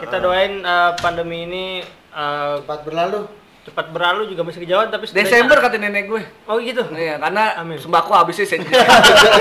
[0.00, 1.64] Kita doain eh, pandemi ini
[2.10, 3.20] eh, Cepat berlalu.
[3.68, 6.22] cepat berlalu juga masih kejauhan tapi Desember kata nenek gue.
[6.48, 6.80] Oh gitu.
[6.88, 7.76] Iya, karena Amin.
[7.76, 8.64] sembako habisnya sen.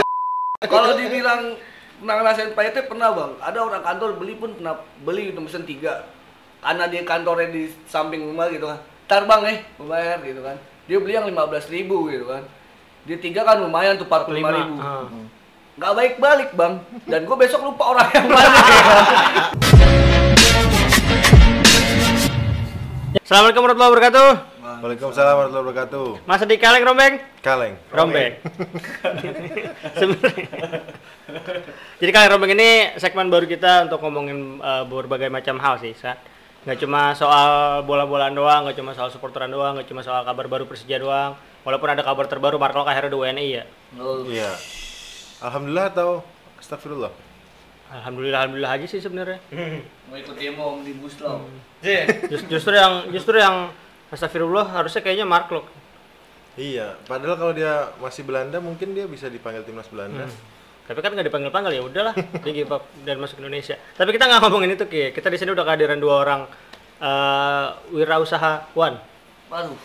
[0.67, 1.55] Kalau dibilang
[1.97, 3.31] pernah ngerasain pahitnya pernah bang.
[3.39, 6.04] Ada orang kantor beli pun pernah beli udah mesen tiga.
[6.59, 8.83] Karena dia kantornya di samping rumah gitu kan.
[9.07, 10.57] Ntar bang eh, membayar gitu kan.
[10.85, 11.37] Dia beli yang 15
[11.71, 12.43] ribu gitu kan.
[13.07, 14.49] Dia tiga kan lumayan tuh 45 Lima.
[14.51, 14.73] ribu.
[14.77, 15.07] Ah.
[15.77, 16.73] Nggak baik balik bang.
[17.05, 18.59] Dan gue besok lupa orang yang mana.
[23.23, 24.30] Assalamualaikum warahmatullahi wabarakatuh.
[24.77, 26.05] Waalaikumsalam warahmatullahi wabarakatuh.
[26.27, 27.13] Mas di kaleng rombeng?
[27.41, 27.73] Kaleng.
[27.90, 28.31] Rombeng.
[31.99, 36.13] Jadi kaleng rombeng ini segmen baru kita untuk ngomongin eh, berbagai macam hal sih, Sa.
[36.67, 40.68] Nggak cuma soal bola-bolaan doang, nggak cuma soal supporteran doang, nggak cuma soal kabar baru
[40.68, 41.34] Persija doang.
[41.63, 43.63] Walaupun ada kabar terbaru Marco akhirnya udah WNI ya.
[43.98, 44.52] Oh, Iya.
[45.41, 46.09] Alhamdulillah atau
[46.57, 47.13] astagfirullah?
[47.88, 49.40] Alhamdulillah alhamdulillah aja sih sebenarnya.
[50.08, 51.40] Mau ikut demo omnibus law.
[52.27, 53.72] Just- justru yang justru yang
[54.10, 55.68] astagfirullah harusnya kayaknya Mark Lok.
[56.57, 60.26] Iya, padahal kalau dia masih Belanda mungkin dia bisa dipanggil timnas Belanda.
[60.84, 63.77] Tapi kan nggak dipanggil panggil ya udahlah dia give up dan masuk Indonesia.
[63.94, 65.13] Tapi kita nggak ngomongin itu ki.
[65.13, 66.41] Kita di sini udah kehadiran dua orang
[66.97, 68.94] eh wirausahawan.
[69.47, 69.78] Waduh.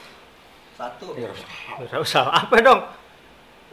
[0.74, 1.12] Satu.
[1.78, 2.80] Wirausaha apa dong?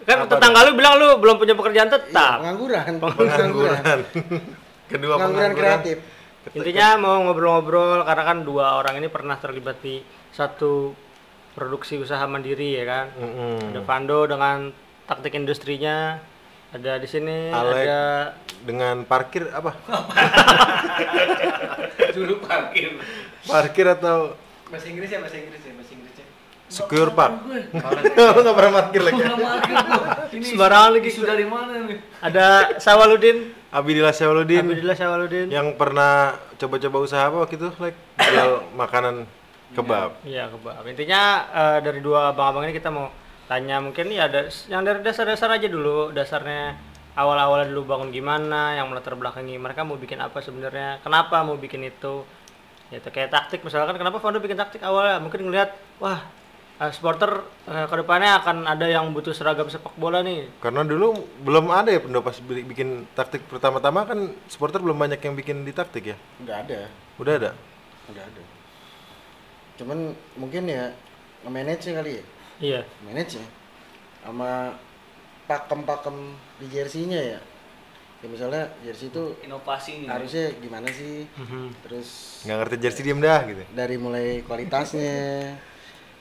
[0.10, 2.42] Kan Apa tetangga lu bilang lu belum punya pekerjaan Iya, tetap.
[2.42, 2.98] pengangguran.
[2.98, 4.00] Pengangguran.
[4.90, 6.02] Kedua Pengangguran kreatif.
[6.50, 10.02] Intinya mau ngobrol-ngobrol karena kan dua orang ini pernah terlibat di
[10.34, 10.98] satu
[11.54, 13.06] produksi usaha mandiri ya kan.
[13.14, 13.70] Mm-mm.
[13.70, 14.74] Ada Vando dengan
[15.06, 16.18] taktik industrinya.
[16.70, 17.86] Ada di sini Alek.
[17.86, 18.02] ada
[18.66, 19.74] Dengan parkir apa?
[22.18, 22.98] Dulu parkir.
[23.46, 24.34] Parkir atau
[24.70, 25.69] Bahasa Inggris ya, bahasa Inggris ya, bahasa Inggris ya.
[26.70, 27.34] Secure park?
[27.50, 27.66] Gue.
[28.38, 29.22] Lu nggak pernah parkir lagi?
[30.46, 31.10] Sembarangan lagi.
[31.10, 32.00] Sudah dari mana nih?
[32.20, 35.48] ada Sawaludin, Abidillah Syawaludin Abdullah Sawaludin.
[35.50, 37.70] yang pernah coba-coba usaha apa waktu itu?
[37.82, 39.26] Like jual makanan
[39.74, 40.20] kebab.
[40.24, 40.84] Iya, kebab.
[40.86, 43.10] Intinya eh, dari dua abang-abang ini kita mau
[43.50, 46.78] tanya mungkin ya ada yang dari dasar-dasar aja dulu, dasarnya
[47.18, 51.82] awal-awal dulu bangun gimana, yang melatar belakangi mereka mau bikin apa sebenarnya, kenapa mau bikin
[51.90, 52.24] itu.
[52.90, 56.26] Ya itu kayak taktik misalkan kenapa Founder bikin taktik awalnya mungkin ngelihat wah
[56.80, 57.32] eh, supporter
[57.66, 60.48] eh, ke depannya akan ada yang butuh seragam sepak bola nih.
[60.58, 65.20] Karena dulu belum ada ya Pendo pas bi- bikin taktik pertama-tama kan supporter belum banyak
[65.20, 66.18] yang bikin di taktik ya.
[66.40, 66.80] Udah ada,
[67.18, 67.52] Udah ada.
[68.08, 68.44] udah ada.
[69.76, 70.92] Cuman mungkin ya
[71.44, 72.24] nge-manage kali ya.
[72.60, 72.82] Iya.
[73.02, 73.48] Manage ya.
[74.20, 74.76] Sama
[75.46, 76.16] pakem-pakem
[76.60, 77.40] di jersey-nya ya.
[78.20, 80.08] Ya misalnya jersey itu Inovasi nih.
[80.12, 81.24] harusnya gimana sih?
[81.40, 81.72] Mhm.
[81.88, 82.08] Terus
[82.44, 83.64] Nggak ngerti jersey diem dah gitu.
[83.72, 85.56] dari mulai kualitasnya,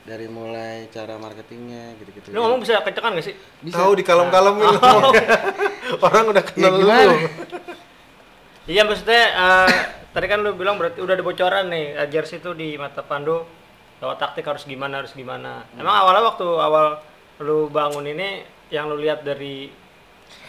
[0.09, 2.33] dari mulai cara marketingnya gitu-gitu.
[2.33, 3.35] Lu ngomong bisa kencengan gak sih?
[3.61, 3.77] Bisa.
[3.77, 4.81] Tahu di kalem-kalemin
[6.05, 6.79] Orang udah Ya kenal lu.
[6.81, 7.13] gimana?
[8.65, 9.69] Iya maksudnya eh,
[10.09, 13.45] tadi kan lu bilang berarti udah ada bocoran nih eh, jersey itu di mata Pandu
[14.01, 15.65] lewat taktik harus gimana harus gimana.
[15.77, 17.01] Emang awalnya waktu awal
[17.41, 19.69] lu bangun ini yang lu lihat dari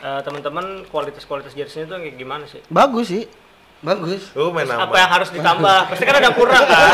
[0.00, 2.60] eh, teman-teman kualitas-kualitas jersey itu kayak gimana sih?
[2.69, 3.25] Bagus sih.
[3.81, 4.23] Bagus.
[4.37, 4.85] Lu main Terus nama.
[4.87, 5.79] apa yang harus ditambah?
[5.89, 6.85] Pasti kan ada yang kurang kan?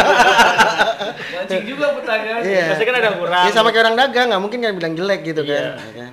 [1.35, 2.43] Mancing juga pertanyaan.
[2.47, 2.65] Iya.
[2.71, 3.43] Pasti kan ada yang kurang.
[3.43, 5.51] Ya sama kayak orang dagang, nggak mungkin kan bilang jelek gitu Iya.
[5.51, 5.65] kan.
[5.83, 6.13] ya kan.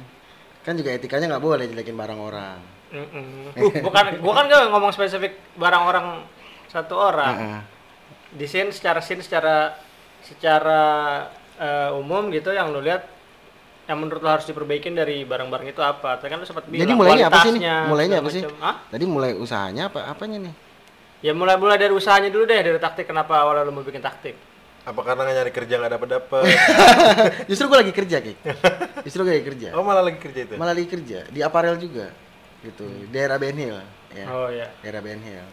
[0.64, 2.58] Kan juga etikanya nggak boleh jelekin barang orang.
[2.94, 3.58] Mm-mm.
[3.58, 6.06] Uh, bukan gua kan gak ngomong spesifik barang orang
[6.70, 7.36] satu orang.
[7.38, 7.62] Heeh.
[8.34, 9.78] di scene secara scene secara
[10.26, 10.82] secara
[11.54, 13.06] eh, umum gitu yang lu lihat
[13.86, 16.18] yang menurut lu harus diperbaikin dari barang-barang itu apa?
[16.18, 18.42] Tadi kan lu sempat bilang Jadi mulainya apa sih Mulainya apa sih?
[18.58, 18.76] Hah?
[18.90, 20.54] Tadi mulai usahanya apa apanya nih?
[21.24, 24.36] Ya mulai mulai dari usahanya dulu deh dari taktik kenapa awalnya lu mau bikin taktik?
[24.84, 26.44] Apa karena nggak nyari kerja nggak dapet dapet?
[27.50, 28.36] Justru gua lagi kerja, Ki.
[29.08, 29.68] Justru gua lagi kerja.
[29.72, 30.54] oh malah lagi kerja itu.
[30.60, 32.12] Malah lagi kerja di aparel juga.
[32.60, 33.08] Gitu.
[33.08, 33.80] Daerah Ben Hill,
[34.12, 34.26] ya.
[34.28, 34.68] Oh ya.
[34.84, 35.48] Daerah Ben Hill.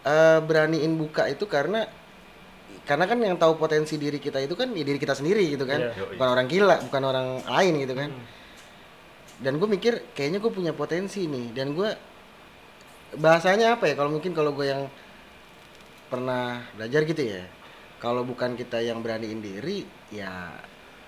[0.00, 1.90] Eh, beraniin buka itu karena
[2.86, 5.90] karena kan yang tahu potensi diri kita itu kan ya diri kita sendiri gitu kan
[5.90, 6.16] Iya.
[6.16, 8.10] bukan orang gila bukan orang lain gitu kan
[9.38, 11.86] dan gue mikir kayaknya gue punya potensi nih dan gue
[13.18, 13.94] bahasanya apa ya?
[13.98, 14.86] Kalau mungkin kalau gue yang
[16.10, 17.42] pernah belajar gitu ya.
[18.00, 20.50] Kalau bukan kita yang beraniin diri ya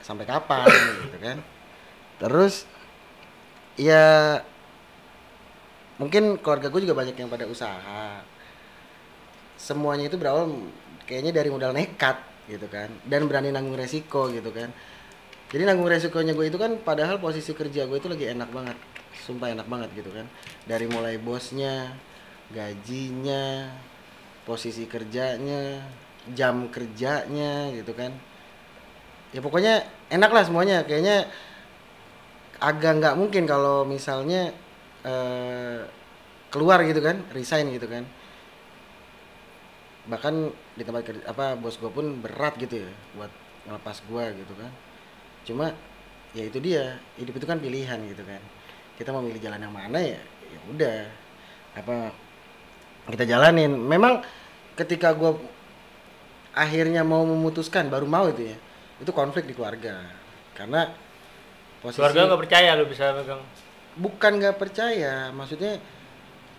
[0.02, 0.66] sampai kapan
[1.08, 1.38] gitu kan?
[2.18, 2.66] Terus
[3.78, 4.38] ya
[5.96, 8.22] mungkin keluarga gue juga banyak yang pada usaha.
[9.54, 10.50] Semuanya itu berawal
[11.06, 12.18] kayaknya dari modal nekat
[12.50, 12.90] gitu kan?
[13.06, 14.74] Dan berani nanggung resiko gitu kan?
[15.52, 18.78] Jadi nanggung resikonya gue itu kan padahal posisi kerja gue itu lagi enak banget
[19.22, 20.26] sumpah enak banget gitu kan.
[20.66, 21.94] Dari mulai bosnya
[22.50, 23.70] gajinya
[24.42, 25.78] posisi kerjanya
[26.34, 28.10] jam kerjanya gitu kan.
[29.30, 30.82] Ya pokoknya enak lah semuanya.
[30.82, 31.30] Kayaknya
[32.58, 34.50] agak nggak mungkin kalau misalnya
[35.06, 35.86] eh,
[36.50, 38.02] keluar gitu kan resign gitu kan.
[40.10, 40.34] Bahkan
[40.74, 43.30] di tempat kerja apa bos gue pun berat gitu ya buat
[43.70, 44.72] ngelepas gue gitu kan.
[45.46, 45.66] Cuma
[46.34, 46.98] ya itu dia.
[47.14, 48.42] Hidup itu kan pilihan gitu kan
[49.02, 51.00] kita mau milih jalan yang mana ya ya udah.
[51.74, 52.14] Apa
[53.10, 53.74] kita jalanin.
[53.74, 54.22] Memang
[54.78, 55.34] ketika gue
[56.54, 58.56] akhirnya mau memutuskan baru mau itu ya
[59.02, 60.06] itu konflik di keluarga.
[60.54, 60.86] Karena
[61.82, 63.42] posisi keluarga nggak percaya lu bisa megang.
[63.98, 65.82] Bukan nggak percaya maksudnya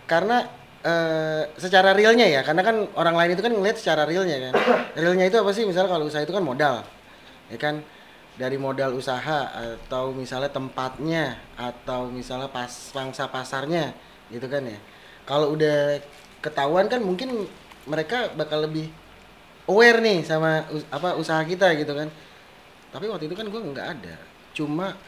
[0.04, 0.44] karena
[0.84, 4.52] eh, secara realnya ya karena kan orang lain itu kan ngeliat secara realnya kan.
[5.00, 5.64] Realnya itu apa sih?
[5.64, 6.84] Misalnya kalau usaha itu kan modal
[7.48, 7.84] ya kan
[8.34, 13.94] dari modal usaha atau misalnya tempatnya atau misalnya pas pangsa pasarnya
[14.30, 14.78] gitu kan ya.
[15.22, 16.02] Kalau udah
[16.42, 17.46] ketahuan kan mungkin
[17.86, 18.90] mereka bakal lebih
[19.70, 22.10] aware nih sama us- apa usaha kita gitu kan.
[22.90, 24.14] Tapi waktu itu kan gue nggak ada.
[24.50, 24.98] Cuma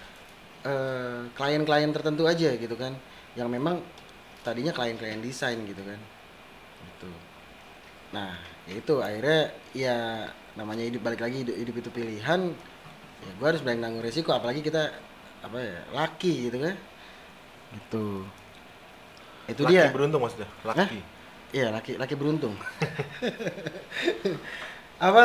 [0.62, 2.94] eh, klien-klien tertentu aja gitu kan.
[3.34, 3.76] Yang memang
[4.46, 5.98] tadinya klien-klien desain gitu kan.
[6.94, 7.10] Gitu.
[8.14, 8.38] Nah
[8.70, 8.94] ya itu.
[9.02, 9.40] Akhirnya
[9.74, 9.98] ya
[10.54, 12.54] namanya hidup balik lagi hidup, hidup itu pilihan
[13.22, 14.92] ya gue harus berani nanggung resiko apalagi kita
[15.42, 16.76] apa ya laki gitu kan.
[17.76, 18.06] Gitu.
[19.46, 19.84] Itu laki dia.
[19.94, 20.48] beruntung maksudnya?
[20.66, 20.98] Laki?
[21.54, 22.54] Iya, laki laki beruntung.
[25.06, 25.24] apa?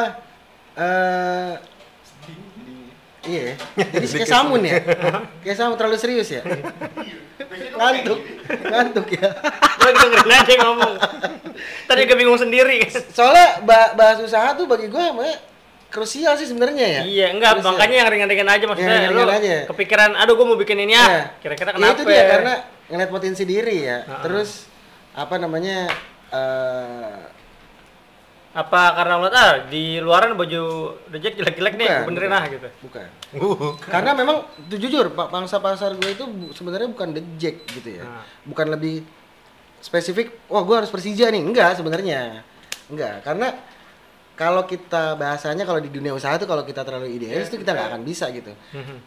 [0.78, 1.56] Eh
[3.22, 4.82] Iya, jadi kayak samun ya?
[5.46, 6.42] Kayak samun terlalu serius ya?
[7.78, 8.18] ngantuk,
[8.50, 9.30] ngantuk ya.
[9.78, 10.94] lu dengerin aja ngomong.
[11.86, 12.82] Tadi gue bingung sendiri.
[13.14, 15.06] Soalnya ba- bahas usaha tuh bagi gue
[15.92, 17.02] krusial sih sebenarnya ya.
[17.04, 17.76] iya enggak Krusial.
[17.76, 19.58] makanya yang ringan-ringan aja maksudnya Yang ringan-ringan lu aja.
[19.68, 21.22] kepikiran aduh gue mau bikin ini ya Iya.
[21.38, 22.54] kira-kira Ya, kenapa itu dia karena
[22.88, 23.98] ngeliat potensi diri ya.
[24.02, 24.22] Ha-ha.
[24.22, 24.50] Terus
[25.14, 25.92] apa namanya?
[26.32, 27.20] eh
[28.52, 30.64] apa karena ngeliat ah di luaran baju
[31.08, 32.36] reject jelek-jelek nih Bukan, benerin bukan.
[32.38, 33.08] ah gitu bukan.
[33.34, 34.38] Uh, Karena memang
[34.70, 38.28] jujur pak pangsa pasar gue itu sebenarnya bukan the jack gitu ya, Nah.
[38.44, 39.08] bukan lebih
[39.80, 40.36] spesifik.
[40.46, 42.44] Wah gue harus Persija nih, enggak sebenarnya,
[42.88, 43.24] enggak.
[43.24, 43.56] Karena
[44.42, 47.88] kalau kita bahasanya kalau di dunia usaha tuh kalau kita terlalu idealis tuh kita nggak
[47.94, 48.50] akan bisa gitu.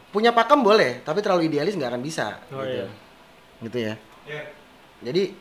[0.09, 2.39] Punya pakem boleh, tapi terlalu idealis nggak akan bisa.
[2.55, 2.71] Oh, gitu.
[2.71, 2.87] iya.
[3.59, 3.95] Gitu ya.
[4.25, 4.43] Ya.
[5.03, 5.35] Jadi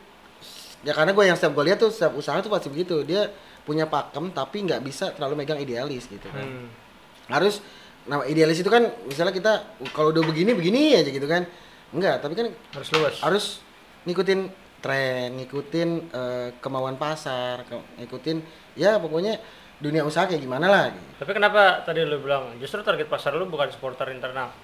[0.82, 3.06] ya karena gue yang setiap gue lihat tuh setiap usaha tuh pasti begitu.
[3.06, 3.30] Dia
[3.62, 6.68] punya pakem tapi nggak bisa terlalu megang idealis gitu kan Hmm.
[7.32, 7.64] harus
[8.04, 9.52] nah idealis itu kan misalnya kita
[9.88, 11.48] kalau udah begini begini aja gitu kan
[11.88, 13.44] enggak tapi kan harus luas harus
[14.04, 14.52] ngikutin
[14.84, 18.44] tren ngikutin eh, kemauan pasar ke- ngikutin
[18.76, 19.40] ya pokoknya
[19.82, 21.06] dunia usaha kayak gimana lah gitu.
[21.18, 24.54] tapi kenapa tadi lu bilang justru target pasar lu bukan supporter internal?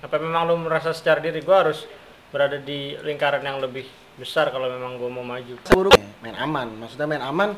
[0.00, 1.84] Apa memang lu merasa secara diri gua harus
[2.30, 3.84] berada di lingkaran yang lebih
[4.16, 5.54] besar kalau memang gua mau maju?
[5.68, 5.92] Buruk
[6.24, 6.72] main aman.
[6.78, 7.50] Maksudnya main aman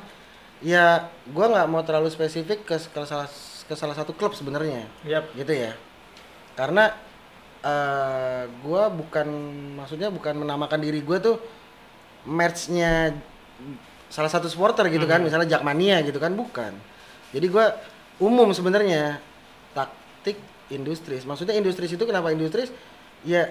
[0.64, 3.28] ya gua nggak mau terlalu spesifik ke, ke salah
[3.62, 4.88] ke salah satu klub sebenarnya.
[5.06, 5.30] Yap.
[5.38, 5.76] gitu ya.
[6.58, 6.90] Karena
[7.62, 9.28] eh gua bukan
[9.78, 11.38] maksudnya bukan menamakan diri gua tuh
[12.26, 13.14] merchnya
[14.12, 16.76] salah satu supporter gitu kan misalnya Jakmania gitu kan bukan.
[17.32, 17.72] Jadi gua
[18.20, 19.16] umum sebenarnya
[19.72, 20.36] taktik
[20.68, 22.68] industri maksudnya industri itu kenapa industri
[23.24, 23.48] ya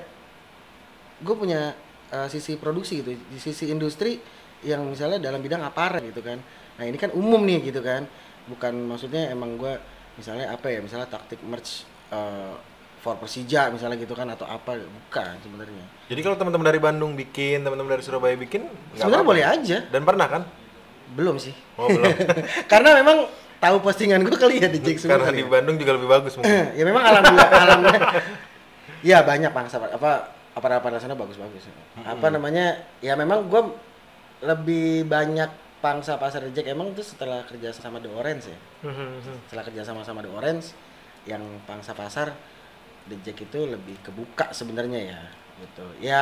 [1.22, 1.74] gue punya
[2.14, 3.18] eh, sisi produksi gitu.
[3.18, 4.22] Di sisi industri
[4.62, 6.38] yang misalnya dalam bidang aparel gitu kan.
[6.78, 8.06] Nah ini kan umum nih gitu kan.
[8.46, 9.82] Bukan maksudnya emang gua
[10.14, 12.54] misalnya apa ya misalnya taktik merch eh,
[13.02, 17.64] for Persija misalnya gitu kan atau apa bukan sebenarnya jadi kalau teman-teman dari Bandung bikin,
[17.64, 20.44] teman-teman dari Surabaya bikin, sebenarnya boleh aja Dan pernah kan?
[21.12, 22.08] belum sih Oh belum.
[22.72, 23.28] karena memang
[23.60, 25.44] tahu postingan gue kali ya di Jack Karena di.
[25.44, 26.52] Bandung juga lebih bagus mungkin.
[26.80, 28.02] ya memang alhamdulillah alhamdulillah
[29.02, 29.98] ya banyak bangsa apa
[30.56, 31.64] apa apa sana bagus-bagus
[32.04, 33.62] apa namanya ya memang gue
[34.46, 35.50] lebih banyak
[35.82, 39.48] pangsa pasar Jack emang itu setelah kerja sama The Orange ya Mhm.
[39.50, 40.76] setelah kerja sama sama The Orange
[41.26, 42.34] yang pangsa pasar
[43.08, 45.22] The Jack itu lebih kebuka sebenarnya ya
[45.62, 46.22] gitu ya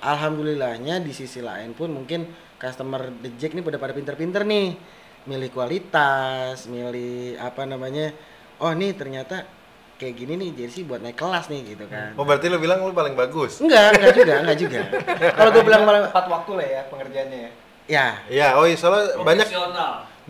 [0.00, 4.74] alhamdulillahnya di sisi lain pun mungkin customer The Jack ini pada pada pinter-pinter nih
[5.24, 8.12] milih kualitas milih apa namanya
[8.58, 9.44] oh nih ternyata
[9.98, 12.94] kayak gini nih jersey buat naik kelas nih gitu kan Oh berarti lu bilang lu
[12.94, 13.58] paling bagus?
[13.58, 14.80] enggak enggak juga enggak juga
[15.34, 17.50] kalau gue bilang malah Tepat waktu lah ya pengerjaannya ya.
[17.88, 19.46] ya Iya, oh iya soalnya banyak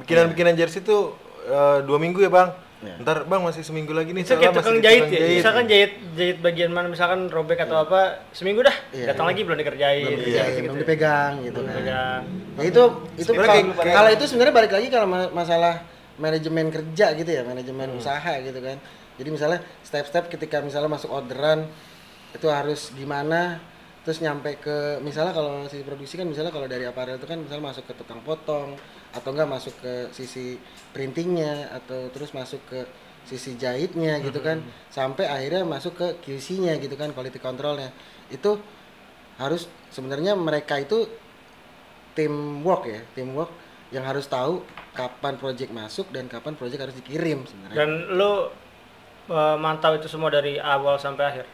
[0.00, 1.14] bikinan-bikinan jersey tuh
[1.44, 2.48] eh, dua minggu ya bang.
[2.78, 2.94] Iya.
[3.02, 4.22] Ntar bang masih seminggu lagi nih.
[4.22, 8.22] Itu soalnya kayak tukang jahit ya, misalkan jahit jahit bagian mana misalkan robek atau apa,
[8.30, 9.30] seminggu dah, Iya, datang iya.
[9.34, 9.98] lagi belum dikerjain.
[10.00, 12.22] belum Gitu, dikerjain, gitu, belum dipegang gitu kan Pegang.
[12.54, 12.82] ya itu
[13.16, 15.74] itu Sebenarnya kalau, kayak- kalau itu sebenarnya balik lagi kalau ma- masalah
[16.16, 18.78] manajemen kerja gitu ya manajemen usaha gitu kan
[19.14, 21.66] jadi misalnya step-step ketika misalnya masuk orderan
[22.30, 23.58] itu harus gimana
[24.06, 27.74] terus nyampe ke misalnya kalau sisi produksi kan misalnya kalau dari aparel itu kan misalnya
[27.74, 28.78] masuk ke tukang potong
[29.12, 30.56] atau enggak masuk ke sisi
[30.94, 32.80] printingnya atau terus masuk ke
[33.28, 37.92] sisi jahitnya gitu kan sampai akhirnya masuk ke QC-nya gitu kan quality controlnya
[38.32, 38.56] itu
[39.36, 41.04] harus sebenarnya mereka itu
[42.16, 43.52] teamwork ya teamwork
[43.92, 47.76] yang harus tahu kapan project masuk dan kapan project harus dikirim sebenarnya.
[47.78, 48.32] Dan lu
[49.32, 51.46] eh, mantau itu semua dari awal sampai akhir.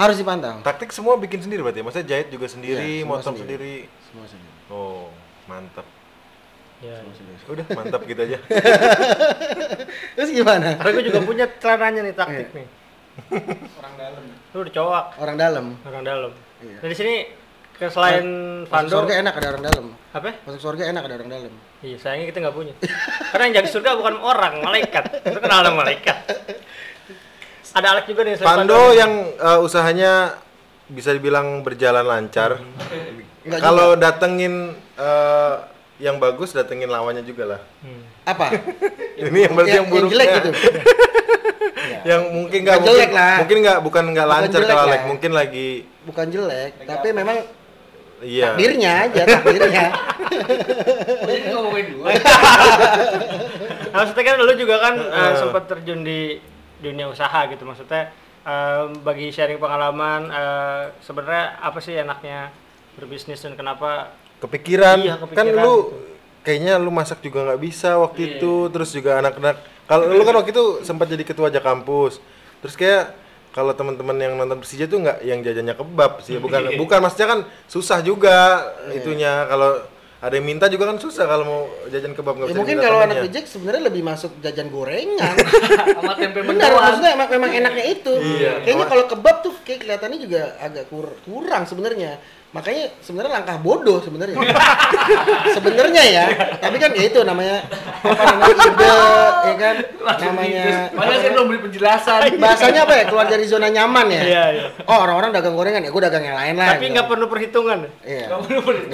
[0.00, 0.56] Harus dipantau.
[0.60, 1.80] Taktik semua bikin sendiri berarti.
[1.80, 1.84] ya?
[1.84, 3.84] Maksudnya jahit juga sendiri, Iya, semua motong sendiri.
[3.84, 4.04] sendiri.
[4.06, 4.52] Semua sendiri.
[4.68, 5.12] Oh,
[5.44, 5.86] mantap.
[6.80, 6.96] Ya.
[6.96, 7.38] Semua sendiri.
[7.46, 8.38] Udah mantap gitu aja.
[10.16, 10.68] Terus gimana?
[10.76, 12.56] Karena gue juga punya celananya nih taktik Iya.
[12.56, 12.66] nih.
[13.78, 14.22] Orang dalam.
[14.50, 15.66] Lu udah cowok Orang dalam.
[15.82, 16.32] orang dalam.
[16.58, 16.76] Iya.
[16.80, 17.14] Dari sini
[17.76, 18.24] ke selain
[18.64, 19.86] Masuk Vando surga enak ada orang dalam.
[20.10, 20.30] apa?
[20.44, 21.52] Masuk surga enak ada orang dalam.
[21.80, 22.72] Iya, sayangnya kita nggak punya.
[23.30, 25.04] Karena yang jaga surga bukan orang, malaikat.
[25.22, 26.16] Itu kenal sama malaikat.
[27.70, 28.34] Ada Alex juga nih.
[28.42, 30.34] Pando yang uh, usahanya
[30.90, 32.58] bisa dibilang berjalan lancar.
[33.46, 35.54] Kalau datengin uh,
[36.02, 37.60] yang bagus, datengin lawannya juga lah.
[37.84, 38.02] Hmm.
[38.26, 38.46] Apa?
[39.20, 40.50] Ini yang berarti yang, buruk jelek gitu.
[42.10, 43.36] yang mungkin nggak mungkin, jelek lah.
[43.44, 44.88] mungkin nggak bukan nggak lancar kalau lah.
[44.88, 45.68] Alek mungkin lagi
[46.08, 47.44] Bukan jelek, tapi memang
[48.24, 49.88] iya takdirnya aja, takdirnya.
[51.20, 52.12] Oh, jadi ngomongin gue.
[53.90, 55.32] Nah, maksudnya kan lu juga kan eh, Heeh.
[55.36, 56.40] sempat terjun di
[56.80, 57.62] dunia usaha gitu.
[57.62, 58.10] Maksudnya
[58.42, 62.50] eh, bagi sharing pengalaman eh, sebenarnya apa sih enaknya
[62.96, 65.96] berbisnis dan kenapa kepikiran, Iya, kan kepikiran lu gitu.
[66.40, 68.30] kayaknya lu masak juga nggak bisa waktu Iya.
[68.36, 72.16] itu terus juga anak-anak kalau lu kan waktu itu sempat jadi ketua aja kampus
[72.60, 73.12] terus kayak
[73.52, 77.40] kalau teman-teman yang nonton Persija tuh nggak yang jajannya kebab sih bukan bukan maksudnya kan
[77.68, 79.84] susah juga itunya kalau
[80.20, 82.98] ada yang minta juga kan susah kalau mau jajan kebab nggak Ya, bisa mungkin kalau
[82.98, 83.08] temennya.
[83.10, 85.34] anak reject sebenarnya lebih masuk jajan gorengan.
[85.96, 88.12] Sama tempe Benar, maksudnya emang, memang enaknya itu.
[88.36, 88.52] Iya.
[88.60, 92.20] Kayaknya kalau kebab tuh kayak kelihatannya juga agak kur- kurang sebenarnya.
[92.50, 94.34] Makanya sebenarnya langkah bodoh sebenarnya.
[95.56, 96.24] sebenarnya ya.
[96.58, 97.62] Tapi kan ya itu namanya
[98.02, 98.96] apa namanya ide,
[99.46, 99.76] ya kan?
[100.18, 102.18] Namanya Padahal saya belum beri penjelasan.
[102.42, 103.04] bahasanya apa ya?
[103.06, 104.22] Keluar dari zona nyaman ya.
[104.26, 104.66] Iya, iya.
[104.82, 106.74] Oh, orang-orang dagang gorengan ya, gue dagang yang lain lah.
[106.74, 106.94] tapi gitu.
[106.98, 107.78] nggak perlu perhitungan.
[108.02, 108.26] Iya.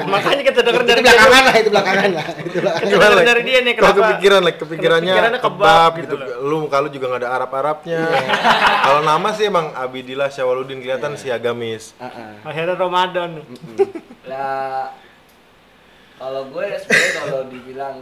[0.04, 2.26] Makanya kita denger Itu dari belakangan lah, itu belakangan lah.
[2.36, 2.92] Itu belakangan.
[2.92, 6.14] Denger dari dia nih Kalau kenapa kepikiran, like, kepikirannya kebab, gitu.
[6.20, 8.00] gitu Lu kalau juga nggak ada Arab-Arabnya.
[8.84, 11.96] Kalau nama sih emang Abidillah Syawaludin kelihatan si agamis.
[11.96, 12.44] Heeh.
[12.44, 13.45] akhirnya Ramadan.
[14.26, 14.90] Lah
[16.16, 17.96] kalau gue sebenarnya kalau dibilang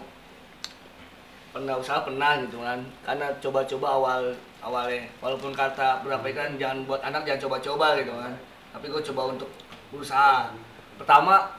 [1.50, 2.80] pernah usaha pernah gitu kan.
[3.02, 4.22] Karena coba-coba awal
[4.62, 5.06] awalnya.
[5.18, 8.32] Walaupun kata berapa kan jangan buat anak jangan coba-coba gitu kan.
[8.74, 9.50] Tapi gue coba untuk
[9.90, 10.50] berusaha.
[10.98, 11.54] Pertama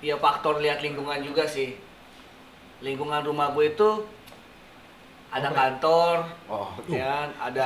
[0.00, 1.76] ya faktor lihat lingkungan juga sih.
[2.80, 3.90] Lingkungan rumah gue itu
[5.30, 7.28] ada kantor Oh, ya kan?
[7.38, 7.64] ada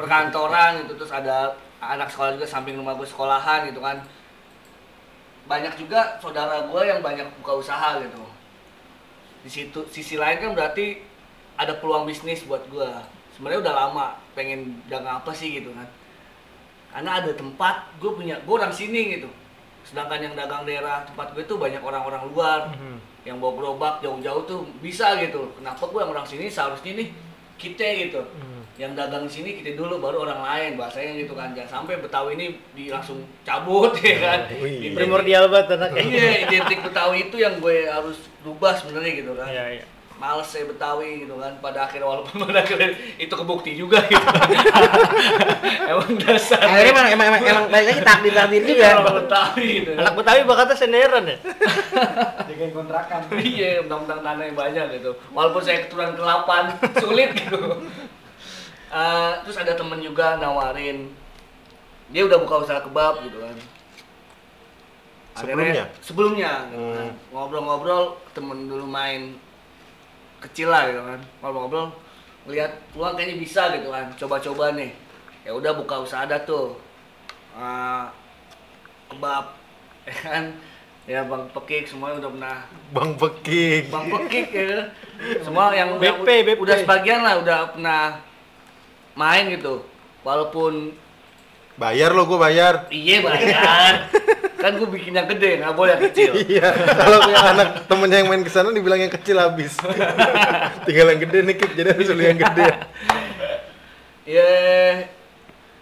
[0.00, 4.00] perkantoran gitu terus ada anak sekolah juga samping rumah gue sekolahan gitu kan
[5.50, 8.22] banyak juga saudara gue yang banyak buka usaha gitu.
[9.42, 11.02] Di situ sisi lain kan berarti
[11.58, 12.86] ada peluang bisnis buat gue
[13.34, 14.06] sebenarnya udah lama
[14.38, 15.90] pengen dagang apa sih gitu kan.
[16.94, 19.26] Karena ada tempat gue punya gue orang sini gitu.
[19.82, 23.26] Sedangkan yang dagang daerah tempat gue tuh banyak orang-orang luar Mhm.
[23.26, 25.50] yang bawa gerobak jauh-jauh tuh bisa gitu.
[25.58, 26.46] Kenapa gue yang orang sini?
[26.46, 27.08] Seharusnya nih
[27.58, 28.22] kita gitu.
[28.22, 28.59] Mhm.
[28.80, 32.32] Yang dagang di sini kita dulu baru orang lain bahasanya gitu kan jangan sampai Betawi
[32.32, 34.88] ini di langsung cabut ya kan Wih.
[34.88, 36.00] Identik- Primordial banget anaknya.
[36.00, 39.84] iya identik Betawi itu yang gue harus rubah sebenarnya gitu kan Iya, iya.
[40.16, 44.16] males saya Betawi gitu kan pada akhirnya walaupun pada akhirnya itu kebukti juga gitu
[45.86, 48.86] emang dasar Akhirnya emang emang emang, emang balik lagi takdir takdir juga.
[48.96, 51.36] orang Betawi gitu Anak Betawi bakatnya senderan ya.
[52.48, 53.20] Jagain kontrakan.
[53.38, 56.50] iya undang-undang tanah yang banyak gitu walaupun saya keturunan ke-8
[56.98, 57.60] sulit gitu
[58.90, 61.14] Eh, terus ada temen juga nawarin
[62.08, 63.54] dia udah buka usaha kebab gitu kan
[65.32, 65.86] Sebelumnya?
[66.02, 67.06] sebelumnya gitu kan.
[67.06, 67.12] Hmm.
[67.30, 69.38] ngobrol-ngobrol temen dulu main
[70.40, 71.94] kecil lah gitu kan ngobrol-ngobrol
[72.42, 74.90] ngeliat peluang kayaknya bisa gitu kan coba-coba nih
[75.40, 76.76] ya udah buka usaha ada tuh
[77.50, 78.04] Eh,
[79.08, 79.44] kebab
[80.06, 80.44] ya kan
[81.04, 82.56] ya bang pekik semuanya udah pernah
[82.90, 83.82] Bang Pekik.
[83.88, 84.84] bang pekik ya kan.
[85.42, 86.58] semua yang BP, BP.
[86.58, 88.02] udah sebagian lah udah pernah
[89.14, 89.82] main gitu
[90.22, 90.94] walaupun
[91.80, 92.92] Bayar lo, gue bayar.
[92.92, 94.12] iya bayar
[94.60, 98.28] kan gue bikin yang gede nggak boleh yang kecil Iya, kalau yang anak temennya yang
[98.28, 99.72] main ke sana dibilang yang kecil habis.
[100.86, 101.72] Tinggal yang gede nih, Kip.
[101.72, 102.66] jadi harus beli yang gede.
[104.36, 104.50] ya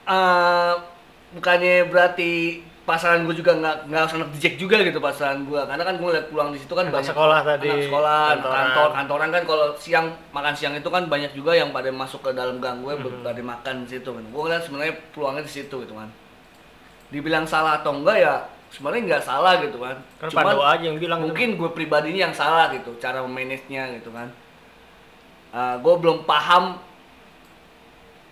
[0.06, 0.73] eh,
[1.35, 5.85] bukannya berarti pasaran gue juga nggak nggak harus anak dijek juga gitu pasaran gue karena
[5.85, 8.57] kan gue liat pulang di situ kan Anak banyak sekolah tadi, anak sekolah kantoran.
[8.57, 8.88] kantor.
[8.97, 12.57] Kantoran kan kalau siang makan siang itu kan banyak juga yang pada masuk ke dalam
[12.57, 13.21] gang gue Mhm.
[13.21, 14.25] pada makan di situ kan.
[14.26, 16.09] Gue lihat sebenarnya peluangnya di situ gitu kan.
[17.09, 18.35] Dibilang salah atau enggak ya
[18.68, 19.97] sebenarnya nggak salah gitu kan.
[20.16, 21.26] Kan Pandu aja yang bilang itu.
[21.28, 24.33] mungkin gue pribadinya yang salah gitu cara memanage-nya gitu kan.
[25.78, 26.76] Gue belum paham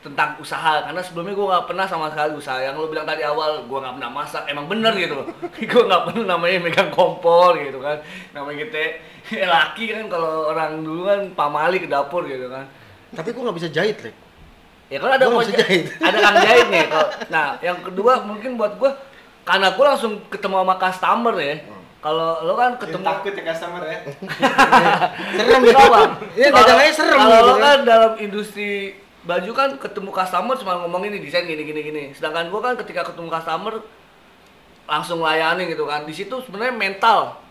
[0.06, 3.66] tentang usaha karena sebelumnya gue nggak pernah sama sekali usaha yang lo bilang tadi awal
[3.66, 5.18] gue nggak pernah masak emang bener gitu
[5.72, 7.98] gue nggak pernah namanya megang kompor gitu kan
[8.30, 9.02] namanya kita
[9.50, 12.62] laki kan kalau orang dulu kan pamali ke dapur gitu kan
[13.08, 14.14] Tapi gue nggak bisa jahit, Lek.
[14.86, 15.90] ya kan ada bisa jahit.
[15.98, 18.90] ada kang jahit nih kalau- nah yang kedua mungkin buat gue
[19.42, 21.54] karena gue langsung ketemu sama customer ya
[21.96, 23.98] kalau lo kan Ketemu ketemu takut ya customer ya.
[25.32, 25.74] Serem gitu.
[25.74, 27.60] Iya, Kalau- dagangannya serem Kalau gitu lo kan.
[27.60, 28.70] kan dalam industri
[29.26, 32.02] baju kan ketemu customer cuma ngomong ini desain gini gini gini.
[32.14, 33.82] Sedangkan gua kan ketika ketemu customer
[34.86, 36.06] langsung layani gitu kan.
[36.06, 37.42] Di situ sebenarnya mental.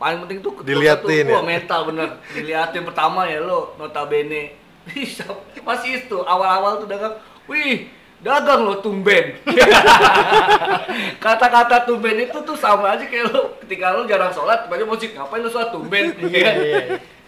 [0.00, 1.34] Paling penting tuh Diliatin tuh, ya?
[1.36, 2.08] wah, mental bener.
[2.36, 4.60] Diliatin pertama ya lo notabene.
[5.66, 7.16] Masih itu awal-awal tuh dagang.
[7.48, 7.88] Wih
[8.20, 9.40] dagang lo tumben.
[11.24, 13.56] Kata-kata tumben itu tuh sama aja kayak lo.
[13.64, 16.12] Ketika lo jarang sholat tiba musik ngapain lo sholat tumben.
[16.20, 16.54] Iya, ya kan?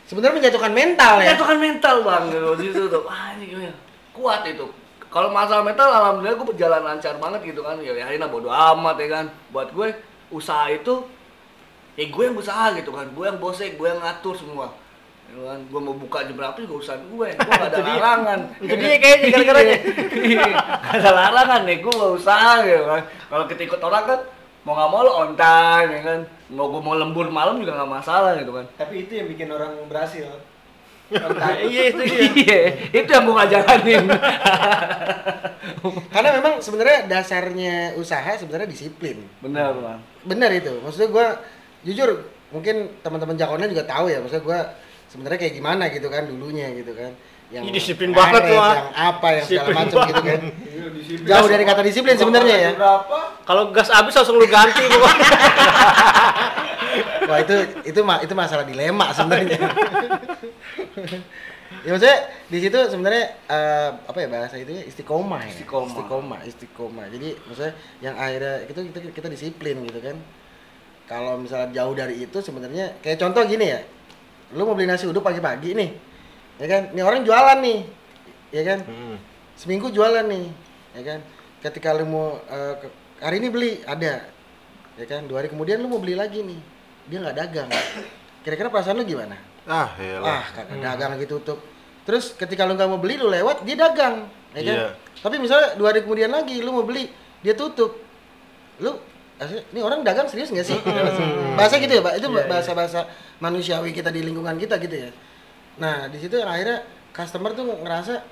[0.07, 1.35] Sebenarnya menjatuhkan mental ya.
[1.35, 2.25] itu kan mental bang.
[2.31, 3.86] Gitu di situ tuh wah ini gimana
[4.17, 4.65] kuat itu.
[5.07, 7.79] Kalau masalah mental alhamdulillah gue berjalan lancar banget gitu kan.
[7.85, 9.27] Ya akhirnya bodo amat ya kan.
[9.53, 9.93] Buat gue
[10.33, 11.05] usaha itu
[11.95, 13.07] ya gue yang usaha gitu kan.
[13.13, 14.73] Gue yang bosnya gue yang ngatur semua.
[15.27, 15.59] Ya kan?
[15.67, 17.29] gue mau buka jam berapa juga urusan gue.
[17.33, 18.41] Gue gak ada larangan.
[18.59, 19.79] Itu dia kayaknya gara-garanya.
[20.27, 23.03] Iya, gak ada larangan nih gue mau usaha gitu kan.
[23.31, 24.21] Kalau kita ikut orang kan
[24.67, 26.21] mau nggak mau lo on time ya kan.
[26.51, 28.67] Mau gue mau lembur malam juga nggak masalah gitu kan.
[28.75, 30.27] Tapi itu yang bikin orang berhasil.
[31.71, 32.03] Iya itu
[32.43, 32.59] iya
[32.91, 34.05] itu yang gue ngajaranin
[36.13, 39.27] Karena memang sebenarnya dasarnya usaha sebenarnya disiplin.
[39.43, 40.73] benar bang Bener itu.
[40.83, 41.27] Maksudnya gua
[41.87, 44.19] jujur mungkin teman-teman jakonnya juga tahu ya.
[44.23, 44.59] Maksudnya gua
[45.07, 47.13] sebenarnya kayak gimana gitu kan dulunya gitu kan.
[47.47, 48.75] Yang Ih, disiplin banget karet, lu, ah.
[48.75, 50.41] Yang apa yang segala Disiplin macam gitu kan.
[50.51, 51.29] Iya, disiplin.
[51.31, 52.71] Jauh dari kata disiplin sebenarnya ya.
[53.47, 54.85] Kalau gas habis langsung lu ganti.
[57.27, 59.59] Wah itu itu itu masalah dilema sebenarnya.
[61.83, 62.19] ya maksudnya
[62.51, 65.51] di situ sebenarnya eh, apa ya bahasa itu ya istiqomah ya.
[65.55, 65.91] Istiqomah.
[65.91, 67.73] istiqomah istiqomah jadi maksudnya
[68.03, 70.17] yang akhirnya itu kita kita disiplin gitu kan
[71.11, 73.81] kalau misalnya jauh dari itu sebenarnya kayak contoh gini ya
[74.55, 75.91] lu mau beli nasi uduk pagi-pagi nih
[76.57, 76.83] ya kan?
[76.93, 77.81] Ini orang jualan nih.
[78.55, 78.79] Ya kan?
[78.87, 79.17] Hmm.
[79.57, 80.47] seminggu jualan nih.
[80.97, 81.19] Ya kan?
[81.65, 82.41] Ketika lu mau
[82.79, 84.29] ke- hari ini beli ada.
[84.97, 85.25] Ya kan?
[85.25, 86.61] Dua hari kemudian lu mau beli lagi nih.
[87.09, 87.69] Dia nggak dagang.
[88.45, 89.37] Kira-kira perasaan lu gimana?
[89.67, 90.45] Ah, ah iyalah.
[90.55, 91.59] kagak dagang lagi tutup.
[92.07, 94.29] Terus ketika lu nggak mau beli lu lewat dia dagang.
[94.57, 94.77] Ya kan?
[94.77, 94.89] Iya.
[95.17, 97.99] tapi misalnya dua hari kemudian lagi lu mau beli dia tutup.
[98.79, 99.01] Lu
[99.41, 100.79] asli, ini orang dagang serius nggak sih?
[101.59, 102.21] Bahasa gitu ya pak?
[102.21, 103.01] Itu bahasa bahasa
[103.41, 105.11] manusiawi kita di lingkungan kita gitu ya
[105.77, 108.25] nah di situ yang akhirnya customer tuh ngerasa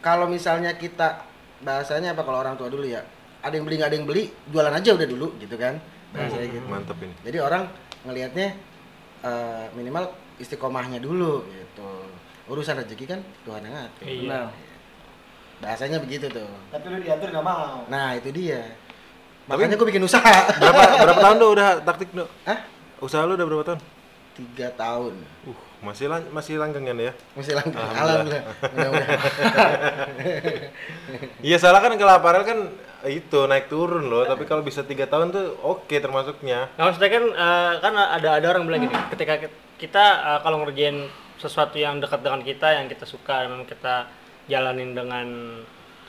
[0.00, 1.26] kalau misalnya kita
[1.60, 3.02] bahasanya apa kalau orang tua dulu ya
[3.38, 5.76] ada yang beli nggak ada yang beli jualan aja udah dulu gitu kan
[6.10, 7.14] bahasanya gitu Mantep ini.
[7.22, 7.68] jadi orang
[8.02, 8.48] ngelihatnya
[9.20, 11.90] eh, minimal istiqomahnya dulu gitu
[12.48, 14.20] urusan rezeki kan Tuhan yang ngatur Iya.
[14.22, 14.44] benar
[15.58, 17.82] bahasanya begitu tuh Tapi lu diatur nggak mau.
[17.90, 18.62] nah itu dia
[19.44, 22.28] Tapi- makanya gue bikin usaha Berapa berapa tahun tuh udah taktik, Dok?
[22.46, 22.58] Hah?
[22.98, 23.80] Usaha lu udah berapa tahun?
[24.32, 27.12] tiga tahun Uh, masih lan masih langgengan ya.
[27.32, 28.42] masih lanjut Alhamdulillah.
[28.66, 29.18] alhamdulillah
[31.38, 32.58] Iya, salah kan kalau aparel kan
[33.06, 36.66] itu naik turun loh, tapi kalau bisa tiga tahun tuh oke termasuknya.
[36.74, 40.66] Nah, maksudnya kan eh, kan ada ada orang bilang gini, ketika ki- kita eh, kalau
[40.66, 41.06] ngerjain
[41.38, 44.10] sesuatu yang dekat dengan kita, yang kita suka, memang kita
[44.50, 45.26] jalanin dengan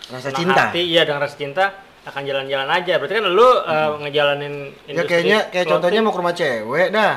[0.09, 1.77] rasa cinta hati, iya dengan rasa cinta
[2.09, 2.97] akan jalan-jalan aja.
[2.97, 5.69] Berarti kan lu eh, ngejalanin ya industri kayaknya kayak clothing.
[5.69, 7.13] contohnya mau ke rumah cewek dah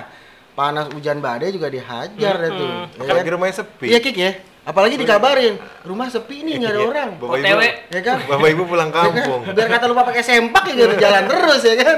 [0.52, 3.24] panas hujan badai juga dihajar dah tuh ya Kan kan?
[3.24, 3.86] di rumahnya sepi.
[3.86, 4.30] iya kik ya
[4.62, 7.50] apalagi dikabarin rumah sepi nih nggak ada Iya, orang Bapak OTW.
[7.50, 9.04] Ibu, ya kan Bapak Ibu pulang Ya kan?
[9.10, 9.40] kampung.
[9.50, 11.96] biar kata lupa pakai sempak ya gitu jalan terus ya kan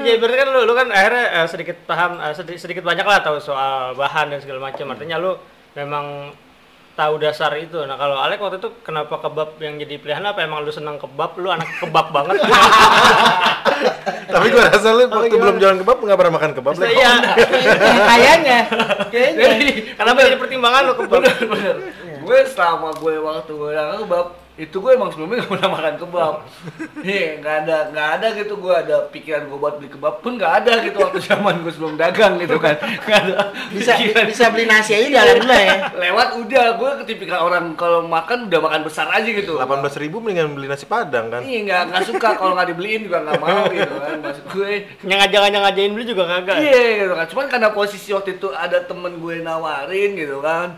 [0.00, 3.18] Iya, berarti kan lu, lu kan akhirnya eh, sedikit paham, eh, sedikit, sedikit banyak lah
[3.20, 4.86] tahu soal bahan dan segala macam.
[4.86, 5.32] Artinya lu
[5.74, 6.30] memang
[6.94, 7.78] tahu dasar itu.
[7.84, 10.42] Nah, kalau Alek waktu itu kenapa kebab yang jadi pilihan apa?
[10.46, 11.34] Emang lu senang kebab?
[11.38, 12.42] Lu anak kebab banget?
[14.34, 16.72] Tapi gua rasa lu waktu belum jualan kebab nggak pernah makan kebab.
[16.80, 17.12] Iya.
[18.10, 18.58] kayaknya
[19.10, 21.20] kayaknya Jadi, Kenapa jadi pertimbangan lu kebab?
[21.22, 21.76] bener bener
[22.24, 26.34] gue selama gue waktu gue kebab itu gue emang sebelumnya gak pernah makan kebab
[27.02, 30.52] iya nggak ada nggak ada gitu gue ada pikiran gue buat beli kebab pun nggak
[30.62, 32.78] ada gitu waktu zaman gue sebelum dagang gitu kan
[33.10, 34.24] nggak ada bisa pikiran.
[34.30, 38.60] bisa beli nasi aja jalan dulu ya lewat udah gue ketipikal orang kalau makan udah
[38.62, 41.42] makan besar aja gitu Delapan belas ribu mendingan beli nasi padang kan.
[41.42, 45.18] iya nggak nggak suka kalau nggak dibeliin juga nggak mau gitu kan maksud gue Yang
[45.18, 46.56] ngajak ngajain beli juga kagak.
[46.60, 47.26] Iya gitu kan.
[47.32, 50.76] Cuman karena posisi waktu itu ada temen gue nawarin gitu kan.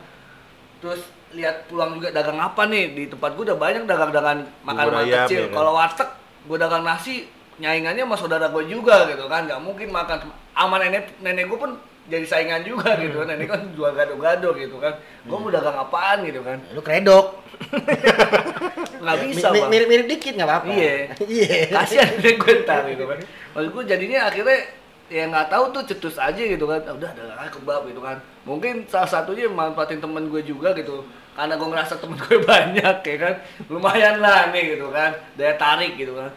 [0.79, 1.03] Terus
[1.37, 5.39] lihat pulang juga dagang apa nih di tempat gue udah banyak dagang-dagang makanan ayam, kecil.
[5.39, 5.55] ya kan?
[5.55, 6.09] Kalau warteg
[6.43, 7.15] gue dagang nasi
[7.57, 9.45] nyaingannya sama saudara gue juga gitu kan.
[9.45, 10.19] Nggak mungkin makan
[10.51, 11.73] sama nenek nenek gue pun
[12.07, 16.23] jadi saingan juga gitu kan nenek kan jual gado-gado gitu kan gue mau dagang apaan
[16.23, 17.43] gitu kan Lu kredok.
[19.03, 20.71] nggak bisa mi- bang Mirip-mirip dikit nggak apa-apa.
[20.71, 20.95] Iya.
[21.29, 21.57] Iya.
[21.73, 23.19] kasihan deh gue ntar gitu kan
[23.53, 24.59] maksud gue jadinya akhirnya
[25.07, 28.87] ya nggak tahu tuh cetus aja gitu kan Ah, udah dagang kebab gitu kan mungkin
[28.87, 31.03] salah satunya manfaatin temen gue juga gitu
[31.37, 33.35] karena gue ngerasa temen gue banyak ya kan?
[33.69, 35.13] Lumayan lah nih gitu kan?
[35.37, 36.33] Daya tarik gitu kan?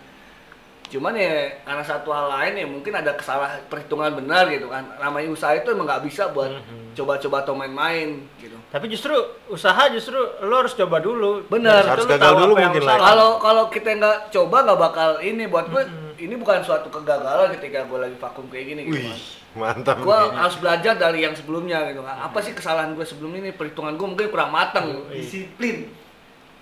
[0.89, 4.83] Cuman ya karena satu hal lain ya mungkin ada kesalah perhitungan benar gitu kan?
[4.97, 6.49] Namanya usaha itu emang nggak bisa buat
[6.97, 8.57] coba-coba atau main-main gitu.
[8.73, 9.13] Tapi justru
[9.47, 11.45] usaha justru lo harus coba dulu.
[11.47, 11.85] Bener.
[11.85, 12.97] Dari situ Harus lo gagal tahu dulu mungkin lah.
[12.99, 15.43] kalau kalau kita nggak coba nggak bakal ini.
[15.45, 15.83] Buat gue
[16.19, 19.19] ini bukan suatu kegagalan ketika gue lagi vakum kayak gini gitu Wih, kan.
[19.57, 19.97] Mantap.
[20.01, 22.05] gue harus belajar dari yang sebelumnya gitu.
[22.05, 23.49] Kan apa sih kesalahan gue sebelum ini?
[23.53, 25.09] Perhitungan gue mungkin kurang matang.
[25.09, 25.89] Disiplin.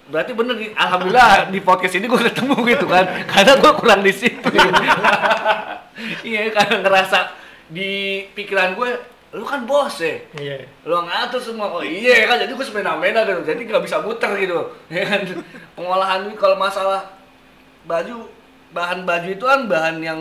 [0.08, 0.72] Berarti bener nih.
[0.72, 3.06] Alhamdulillah di podcast ini gue ketemu gitu kan.
[3.28, 4.72] Karena gue kurang disiplin.
[6.22, 7.34] Iya karena ngerasa
[7.74, 8.90] di pikiran gue
[9.34, 10.22] lu kan bos ya?
[10.38, 10.70] Iya.
[10.86, 11.74] lu ngatur semua.
[11.74, 12.38] Oh iya kan.
[12.38, 13.42] Jadi gue semena-mena gitu.
[13.42, 14.78] Jadi nggak bisa muter gitu.
[14.94, 15.26] Ya kan?
[15.74, 17.18] Pengolahan ini kalau masalah
[17.90, 18.30] baju
[18.72, 20.20] bahan baju itu kan bahan yang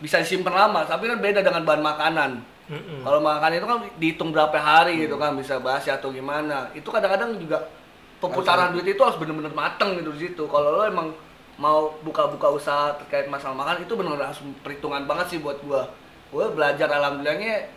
[0.00, 2.30] bisa disimpan lama tapi kan beda dengan bahan makanan
[2.70, 3.00] Mm-mm.
[3.04, 7.36] kalau makan itu kan dihitung berapa hari gitu kan bisa basi atau gimana itu kadang-kadang
[7.36, 7.68] juga
[8.20, 11.08] perputaran duit itu harus bener-bener mateng gitu di situ kalau lo emang
[11.60, 15.84] mau buka-buka usaha terkait masalah makan itu bener-bener harus perhitungan banget sih buat gua
[16.30, 17.68] gue belajar alhamdulillahnya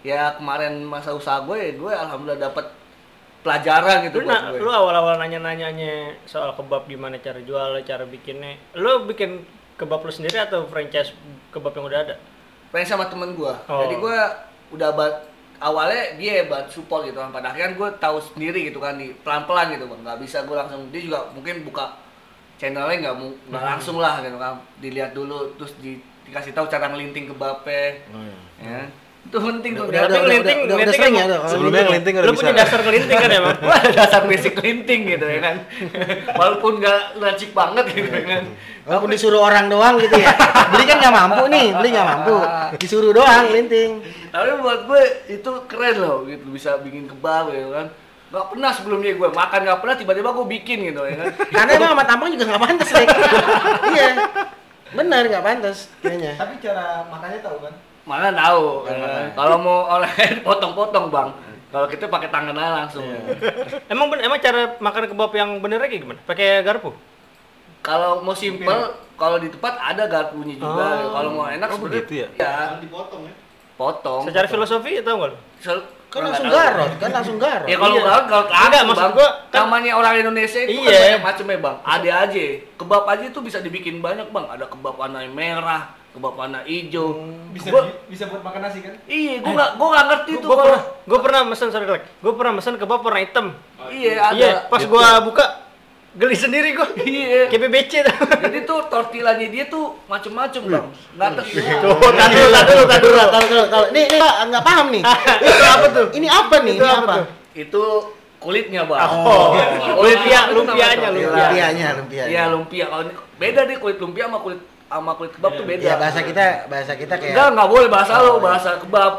[0.00, 2.72] ya kemarin masa usaha gue ya gue alhamdulillah dapat
[3.44, 4.58] pelajaran gitu Lu, buat gue.
[4.64, 8.56] lu awal-awal nanya-nanyanya soal kebab gimana cara jual, cara bikinnya.
[8.76, 9.44] Lu bikin
[9.80, 11.16] kebab lu sendiri atau franchise
[11.48, 12.14] kebab yang udah ada?
[12.68, 13.80] pengen sama temen gue Oh.
[13.82, 14.18] jadi gue
[14.70, 15.14] udah bat
[15.58, 19.42] awalnya dia buat support gitu kan pada akhirnya gue tahu sendiri gitu kan di pelan
[19.42, 21.98] pelan gitu bang nggak bisa gue langsung dia juga mungkin buka
[22.56, 23.14] channelnya nggak
[23.48, 23.70] nggak Hmm.
[23.72, 28.38] langsung lah gitu kan dilihat dulu terus di, dikasih tahu cara ngelinting kebabnya Oh, iya.
[28.62, 28.80] ya
[29.20, 31.38] itu penting tuh Udah, Tapi udah, ngelinting, udah, udah, ngelinting udah sering kan ya, udah.
[31.38, 33.30] Kalau Sebelumnya ngelinting udah Lu punya dasar ngelinting kan?
[33.60, 35.56] Gua ada dasar basic linting gitu ya kan
[36.40, 38.42] walaupun nggak racik banget gitu ya kan
[38.80, 40.34] Walaupun disuruh orang doang gitu ya.
[40.72, 42.36] Beli kan nggak mampu nih, beli nggak mampu.
[42.80, 44.02] Disuruh doang linting.
[44.30, 47.86] tapi buat gue itu keren loh gitu bisa bikin kebab gitu kan
[48.30, 51.90] nggak pernah sebelumnya gue makan nggak pernah tiba-tiba gue bikin gitu ya kan Karena emang
[51.92, 53.08] sama tampang juga nggak pantas, Rek.
[53.90, 54.10] Iya.
[54.90, 56.32] Bener nggak pantas kayaknya.
[56.34, 57.74] Tapi cara makannya tahu kan?
[58.02, 59.30] Mana tahu Kan makanya.
[59.32, 60.10] kalau mau oleh
[60.46, 61.28] potong-potong bang
[61.68, 63.04] kalau kita pakai tangan aja langsung
[63.92, 66.20] Emang ben- emang cara makan kebab yang bener kayak gimana?
[66.22, 66.90] Pakai garpu?
[67.80, 68.76] kalau mau simple
[69.14, 71.12] kalau di tempat ada garpunya juga Oh.
[71.12, 72.28] kalau mau enak Oh, begitu ya?
[72.34, 73.32] ya dipotong ya.
[73.74, 74.54] potong Secara potong.
[74.58, 75.38] filosofi tau nggak lu?
[75.58, 76.58] Sel- Kan langsung tahu.
[76.58, 77.64] garot, kan langsung garot.
[77.64, 78.02] Ya kalau Iya.
[78.02, 79.14] garot Enggak, langsung, maksud Bang.
[79.14, 80.90] gua kan- namanya orang Indonesia itu Iya.
[80.90, 81.76] kan banyak macamnya bang.
[81.86, 82.44] Ada aja.
[82.74, 84.46] Kebab aja itu bisa dibikin banyak bang.
[84.50, 87.22] Ada kebab warna merah, kebab warna hijau.
[87.54, 88.94] Bisa Gua- bisa buat makan nasi kan?
[89.06, 92.32] iya, gua nggak gua nggak ngerti tuh Gue pernah, gue pernah mesen sorry like, gue
[92.34, 93.46] pernah mesen kebab warna hitam.
[93.90, 94.34] Iya ada.
[94.34, 95.44] Iya, pas gue buka
[96.10, 96.88] geli sendiri gue.
[97.06, 97.42] Iya.
[97.46, 98.14] Kayak BBC tuh.
[98.42, 100.86] Jadi tuh tortillanya dia tuh macem-macem bang.
[101.14, 101.30] Nggak.
[101.86, 103.06] Tuh, tadi tadi tadi
[103.70, 103.84] tahu.
[103.94, 105.02] Nih, nih Pak, nggak paham nih.
[105.46, 106.06] Itu apa tuh?
[106.10, 106.74] Ini apa nih?
[106.74, 107.14] Itu Ini apa?
[107.54, 107.82] Itu
[108.42, 108.98] kulitnya bang.
[109.06, 109.54] Oh,
[110.02, 111.28] lumpia, lumpianya, lumpia.
[111.30, 112.24] Lumpianya, lumpia.
[112.26, 112.84] Iya lumpia.
[112.90, 115.86] Kalau ini beda deh kulit lumpia sama kulit sama kulit kebab tuh beda.
[115.86, 119.12] Ya bahasa kita, bahasa kita kayak Enggak, nggak boleh bahasa lo, bahasa kebab.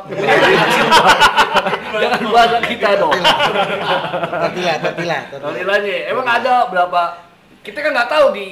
[2.01, 3.15] Jangan bahasa kita dong.
[3.15, 5.39] tortilla, tortilla, tortilla.
[5.39, 7.01] Tortillanya, emang ada berapa?
[7.61, 8.47] Kita kan nggak tahu di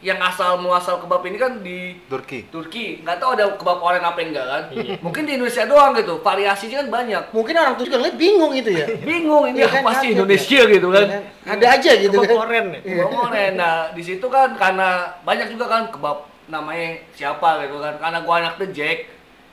[0.00, 2.48] yang asal muasal kebab ini kan di Turki.
[2.48, 4.62] Turki, nggak tahu ada kebab orang apa enggak kan?
[4.98, 7.22] Mungkin di Indonesia doang gitu, variasinya kan banyak.
[7.30, 8.86] Mungkin orang tuh juga ngeliat bingung gitu ya.
[8.98, 10.72] Bingung ini Iya kan, apa sih kaget Indonesia ya.
[10.72, 11.06] gitu kan?
[11.06, 11.52] Iya kan?
[11.54, 12.36] Ada aja gitu Kebab kan.
[12.42, 12.80] oren ya.
[12.82, 13.52] Kebab oren.
[13.54, 14.88] Nah, di situ kan karena
[15.22, 17.94] banyak juga kan kebab namanya siapa gitu kan.
[17.96, 18.98] Karena gua anak The Jack,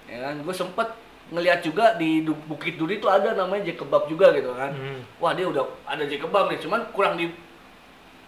[0.06, 0.36] ya kan.
[0.40, 0.88] Gue sempet
[1.32, 4.72] ngeliat juga di Bukit Duri itu ada namanya Jack Kebab juga gitu kan.
[4.72, 5.00] Hmm.
[5.18, 7.32] Wah, dia udah ada Jack Kebab nih, cuman kurang di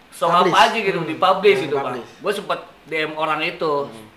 [0.08, 0.54] so Publish.
[0.54, 1.86] apa aja gitu, di publish Hmm, gitu, Bang.
[1.92, 2.10] publish.
[2.22, 3.74] Gue sempet DM orang itu.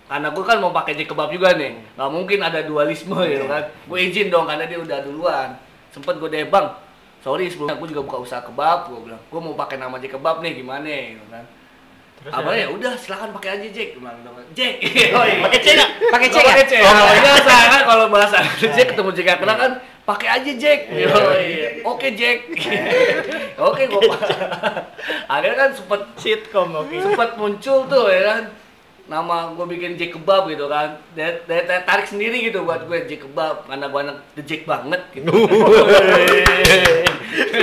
[0.07, 1.75] Karena gue kan mau pakai Jack Kebab juga nih.
[1.97, 3.63] nggak mungkin ada dualisme gitu kan.
[3.83, 5.49] Gue izin dong karena dia udah duluan.
[5.91, 6.77] Sempet gue DM, "Bang,
[7.19, 10.39] sorry sebelumnya gue juga buka usaha kebab." Gue bilang, "Gue mau pakai nama Jack Kebab
[10.39, 11.43] nih, gimana?" gitu kan.
[12.17, 12.65] Terus Abang ya?
[12.65, 13.89] ya udah silakan pakai aja Jack.
[14.01, 14.17] Bilang,
[14.57, 14.75] Jack.
[15.17, 15.37] Oh, iya.
[15.45, 15.91] Pakai C nggak?
[16.09, 16.55] Pakai C nggak?
[16.57, 16.73] Pakai C.
[16.81, 20.79] Oh, biasa kan kalau bahasa Jack ketemu Jack kenal kan pakai aja Jack.
[20.89, 21.69] Oh, iya.
[21.85, 22.37] Oke Jack.
[23.69, 24.17] Oke gua.
[25.29, 26.95] Akhirnya kan sempet Sitcom oke.
[26.97, 28.43] sempat muncul tuh ya kan
[29.07, 31.39] nama gue bikin Jack Kebab gitu kan dari,
[31.87, 35.31] tarik sendiri gitu buat gue Jack Kebab karena gue anak the Jack banget gitu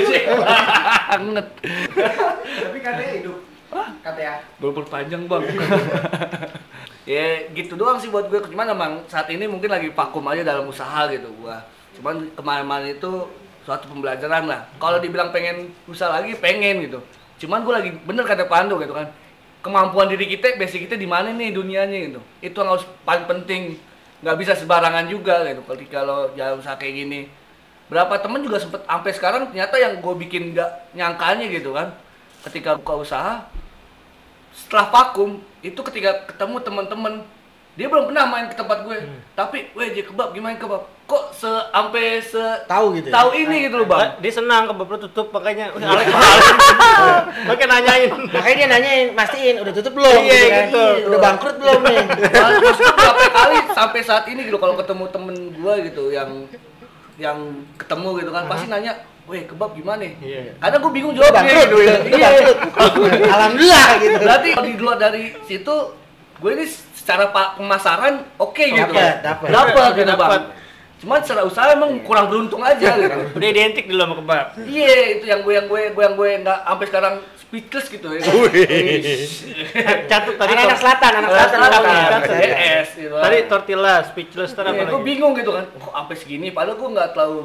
[0.08, 1.46] Jack banget
[2.64, 4.34] Tapi katanya hidup Kata ya.
[4.62, 5.42] Belum perpanjang bang.
[7.14, 8.44] ya gitu doang sih buat gue.
[8.46, 11.64] Cuman emang saat ini mungkin lagi vakum aja dalam usaha gitu gua.
[11.98, 13.10] Cuman kemarin-kemarin itu
[13.64, 14.68] suatu pembelajaran lah.
[14.76, 17.00] Kalau dibilang pengen usaha lagi, pengen gitu.
[17.40, 19.08] Cuman gue lagi bener kata Pandu gitu kan.
[19.64, 22.20] Kemampuan diri kita, basic kita di mana nih dunianya gitu.
[22.44, 23.80] Itu yang harus paling penting.
[24.20, 25.64] Nggak bisa sembarangan juga gitu.
[25.64, 27.20] Ketika lo jalan usaha kayak gini.
[27.88, 31.96] Berapa temen juga sempet sampai sekarang ternyata yang gue bikin nggak nyangkanya gitu kan.
[32.44, 33.48] Ketika buka usaha,
[34.54, 37.14] setelah vakum itu ketika ketemu teman-teman
[37.74, 39.02] dia belum pernah main ke tempat gue
[39.34, 42.40] tapi weh J kebab gimana kebab kok se sampai se
[42.70, 43.14] Tahu gitu ya?
[43.18, 46.06] tahu ini gitu loh bang Dia senang kebab lu tutup makanya Wih, Alex.
[47.50, 48.10] Makanya nanyain.
[48.30, 50.22] Makanya dia nanyain, mastiin udah tutup belum?
[50.22, 50.62] Iya, kan?
[50.70, 50.84] gitu.
[51.10, 52.02] Udah bangkrut belum nih?
[52.64, 56.30] Maksudnya berapa kali sampai saat ini gitu kalau ketemu temen gue gitu yang
[57.18, 57.38] yang
[57.76, 58.92] ketemu gitu kan pasti nanya
[59.24, 60.52] weh kebab gimana Iya.
[60.58, 61.64] karena gue bingung jawabnya iya
[62.28, 62.58] bangkrut.
[63.26, 64.16] Alhamdulillah gitu.
[64.18, 65.74] berarti kalau di luar dari situ
[66.36, 69.48] gue ini secara pemasaran oke gitu Dapet, dapet.
[69.48, 70.44] dapat gitu bang
[70.94, 74.44] cuman secara usaha emang kurang beruntung aja gitu Udah identik dulu sama kebab.
[74.58, 78.20] Iya, itu yang gue yang gue gue yang gue nggak sampai sekarang speechless gitu ya.
[80.06, 81.82] Catat tadi Anak-anak tor- selatan, anak Selatan, selatan.
[81.82, 82.36] selatan, Catat.
[82.40, 83.14] CS gitu.
[83.16, 85.04] Tadi tortilla, speechless apa Iya, gue lagi?
[85.04, 86.48] bingung gitu kan, kok sampai segini?
[86.50, 87.40] Padahal gue nggak terlalu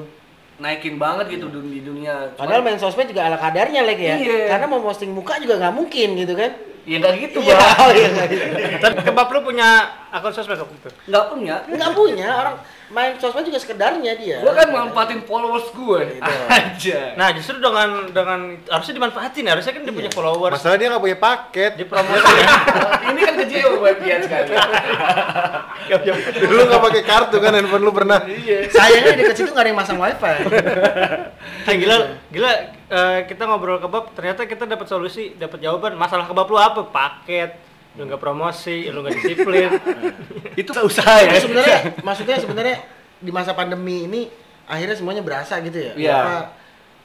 [0.59, 2.29] naikin banget gitu dun- di dunia.
[2.29, 4.15] Cuman- Padahal main sosmed juga ala kadarnya lagi ya.
[4.15, 4.39] Iya.
[4.49, 6.51] Karena mau posting muka juga nggak mungkin gitu kan.
[6.83, 8.45] ya nggak gitu Iya, bang, oh iya, gitu.
[8.79, 9.67] Tapi kebab lu punya
[10.09, 10.89] akun sosmed waktu itu?
[11.05, 11.55] nggak punya.
[11.65, 12.55] Nggak punya orang
[12.89, 14.37] main sosmed juga sekedarnya dia.
[14.41, 16.31] Gue kan manfaatin followers gue Gitu.
[16.57, 16.99] aja.
[17.13, 20.53] Nah, justru dengan dengan harusnya dimanfaatin, harusnya kan dia punya followers.
[20.57, 21.71] Masalah dia nggak punya paket.
[21.77, 22.35] Dipromosi.
[23.13, 24.53] Ini kan kecil VPN sekali.
[26.39, 28.19] Dulu nggak pakai kartu kan handphone lu pernah.
[28.73, 30.33] Sayangnya di dekat situ nggak ada yang masang wifi.
[31.69, 31.97] Eh, gila,
[32.33, 32.51] gila
[32.89, 35.93] eh, kita ngobrol kebab, ternyata kita dapat solusi, dapat jawaban.
[35.93, 36.81] Masalah kebab lu apa?
[36.89, 37.68] Paket.
[37.99, 39.69] Lu nggak promosi, lu nggak disiplin.
[40.61, 41.35] itu usaha ya.
[41.35, 42.77] Sebenarnya maksudnya sebenarnya
[43.19, 44.31] di masa pandemi ini
[44.63, 45.93] akhirnya semuanya berasa gitu ya.
[45.99, 46.15] Iya.
[46.15, 46.39] Bahwa,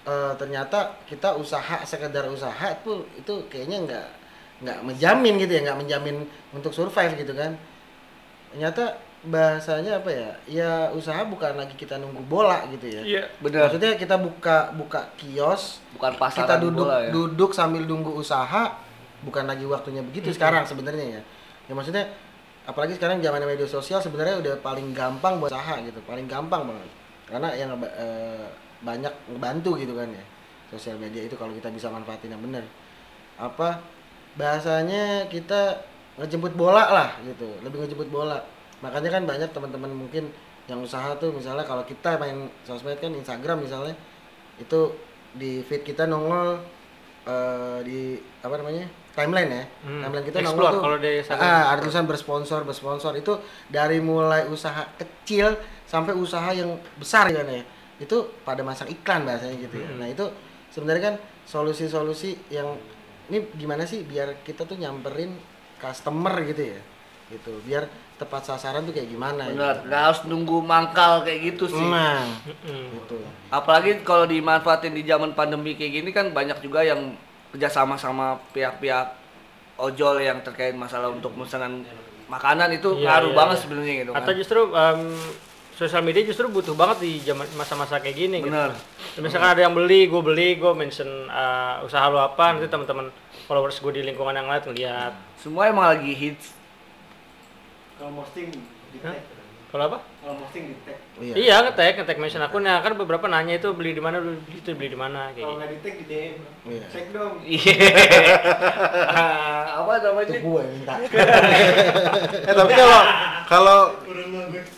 [0.06, 0.78] eh, ternyata
[1.10, 4.06] kita usaha sekedar usaha itu itu kayaknya nggak
[4.62, 6.16] nggak menjamin gitu ya, nggak menjamin
[6.54, 7.58] untuk survive gitu kan.
[8.54, 10.30] Ternyata bahasanya apa ya?
[10.46, 13.02] Ya usaha bukan lagi kita nunggu bola gitu ya.
[13.02, 13.22] Iya.
[13.42, 13.66] Benar.
[13.72, 17.10] Maksudnya kita buka buka kios, Bukan pasaran kita duduk bola ya.
[17.10, 18.78] duduk sambil nunggu usaha,
[19.24, 21.22] bukan lagi waktunya begitu sekarang sebenarnya ya.
[21.68, 22.04] Ya maksudnya
[22.68, 26.88] apalagi sekarang zaman media sosial sebenarnya udah paling gampang buat usaha gitu, paling gampang banget.
[27.24, 28.46] Karena yang eh,
[28.84, 30.24] banyak ngebantu gitu kan ya.
[30.68, 32.64] Sosial media itu kalau kita bisa manfaatin yang benar.
[33.40, 33.80] Apa
[34.36, 35.80] bahasanya kita
[36.20, 38.38] ngejemput bola lah gitu, lebih ngejemput bola.
[38.84, 40.30] Makanya kan banyak teman-teman mungkin
[40.64, 43.92] yang usaha tuh misalnya kalau kita main sosmed kan Instagram misalnya
[44.56, 44.96] itu
[45.36, 46.56] di feed kita nongol
[47.28, 48.00] eh, di
[48.40, 49.64] apa namanya timeline ya.
[49.86, 50.82] Hmm, timeline kita explore nongol tuh.
[50.82, 51.46] kalau di Instagram.
[51.46, 53.12] ah, ada tulisan bersponsor bersponsor.
[53.14, 53.38] Itu
[53.70, 55.54] dari mulai usaha kecil
[55.86, 57.62] sampai usaha yang besar kan ya.
[58.02, 59.88] Itu pada masang iklan bahasanya gitu ya.
[59.94, 60.26] Nah itu
[60.74, 62.74] sebenarnya kan solusi-solusi yang
[63.30, 65.38] ini gimana sih biar kita tuh nyamperin
[65.78, 66.80] customer gitu ya?
[67.30, 67.52] Gitu.
[67.64, 69.86] Biar tepat sasaran tuh kayak gimana Benar, gitu.
[69.90, 71.82] nggak harus nunggu mangkal kayak gitu sih.
[71.82, 72.22] nah
[72.94, 73.18] gitu.
[73.50, 77.14] Apalagi kalau dimanfaatin di zaman pandemi kayak gini kan banyak juga yang
[77.54, 79.14] kerjasama sama pihak-pihak
[79.78, 81.86] ojol yang terkait masalah untuk pemesanan
[82.26, 83.62] makanan itu Iya, ngaruh iya, banget iya.
[83.62, 84.18] sebenarnya gitu kan.
[84.18, 85.00] Atau justru em,
[85.78, 88.50] sosial media justru butuh banget di zaman masa-masa kayak gini gitu.
[88.50, 88.74] Benar.
[89.22, 93.14] Misalkan ada yang beli, gue beli, gue mention eh, usaha lu apa, nanti teman-teman
[93.46, 95.14] followers gue di lingkungan yang lain ngeliat.
[95.38, 96.54] Semua emang lagi hits.
[97.98, 98.50] Kalau posting
[98.90, 99.33] di tag.
[99.74, 99.98] Kalau apa?
[100.22, 100.96] Kalau posting di tag.
[101.18, 102.78] iya Iya, nge-tag, nge-tag mention akunnya.
[102.78, 105.58] Kan beberapa nanya itu beli di mana, beli itu beli di mana kayak Kalau gitu.
[105.58, 106.34] nggak di tag di DM.
[106.64, 106.84] Iya.
[106.88, 107.32] Cek dong.
[107.42, 107.74] Iya.
[109.74, 110.36] Apa itu namanya?
[110.38, 110.92] gue yang minta
[112.46, 113.00] Eh tapi kalau
[113.44, 113.78] kalau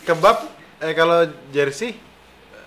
[0.02, 0.37] kebab
[0.78, 1.18] eh kalau
[1.50, 1.90] jersey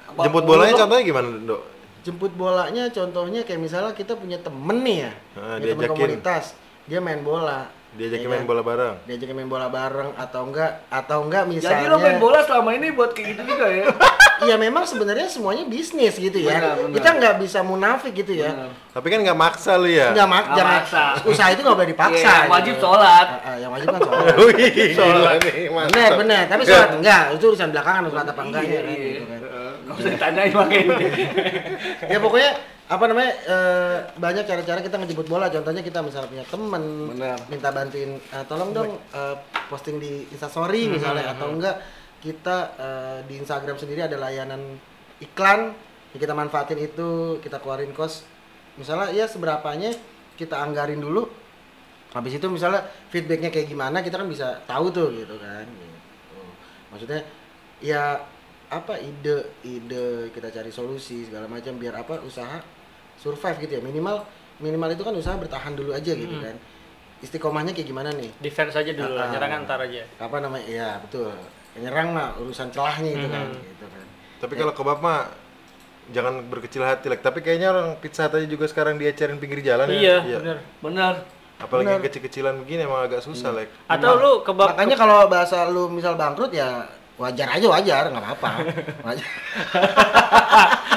[0.08, 1.62] Apa- jemput bolanya contohnya gimana, Dok?
[2.00, 5.90] jemput bolanya contohnya kayak misalnya kita punya temen nih ya Ah, punya temen diajakin.
[5.90, 6.44] komunitas
[6.86, 8.96] dia main bola Diajakin Ya main bola bareng.
[9.04, 12.88] diajakin main bola bareng atau enggak atau enggak misalnya Jadi lo main bola selama ini
[12.92, 13.86] buat kayak gitu juga ya?
[14.46, 16.96] iya memang sebenarnya semuanya bisnis gitu ya Benar, benar.
[16.96, 18.70] kita nggak bisa munafik gitu ya Benar.
[18.90, 20.08] Tapi kan nggak maksa lu ya.
[20.12, 21.04] nggak mak jangan maksa.
[21.26, 22.52] usaha itu nggak boleh dipaksa Iya, gitu.
[22.52, 23.28] wajib sholat.
[23.28, 27.70] Ah, ah, yang wajib kan sholat gila nih, benar benar tapi sholat enggak itu urusan
[27.70, 29.10] belakangan sholat apa enggaknya Iya, iya.
[29.10, 29.40] gitu kan.
[29.82, 30.98] Nggak usah ditanyain makanya.
[32.12, 32.52] ya pokoknya
[32.90, 37.38] apa namanya eh, banyak cara-cara kita ngejemput bola contohnya kita misalnya punya temen Benar.
[37.46, 39.36] minta bantuin eh, tolong dong eh,
[39.70, 41.78] posting di instastory Hmm, misalnya atau enggak
[42.18, 44.82] kita eh, di Instagram sendiri ada layanan
[45.22, 45.78] iklan
[46.12, 48.26] ya kita manfaatin itu kita keluarin kos
[48.82, 49.94] misalnya ya seberapanya
[50.34, 51.30] kita anggarin dulu
[52.10, 56.42] habis itu misalnya feedbacknya kayak gimana kita kan bisa tahu tuh gitu kan gitu.
[56.90, 57.22] maksudnya
[57.86, 58.18] ya
[58.74, 62.79] apa ide ide kita cari solusi segala macam biar apa usaha
[63.20, 64.24] survive gitu ya minimal
[64.58, 66.42] minimal itu kan usaha bertahan dulu aja gitu Hmm.
[66.42, 66.56] kan
[67.20, 70.90] istiqomahnya kayak gimana nih defense aja dulu lah Ah, nyerang ntar aja apa namanya ya
[71.00, 71.32] betul
[71.76, 73.64] nyerang mah urusan celahnya itu kan Hmm.
[73.66, 74.06] gitu kan
[74.40, 75.28] Tapi kalau kebab mah
[76.10, 77.20] jangan berkecil hati, like.
[77.20, 80.40] Tapi kayaknya orang pizza Hut aja juga sekarang diecerin pinggir jalan iya ya.
[80.40, 81.14] bener Benar.
[81.60, 82.08] Apalagi yang Bener.
[82.08, 83.68] kecil-kecilan begini emang agak susah, like.
[83.86, 86.88] atau lu kebab makanya kalau bahasa lu misal bangkrut ya
[87.20, 88.50] wajar aja wajar nggak apa-apa
[89.06, 89.28] Wajar.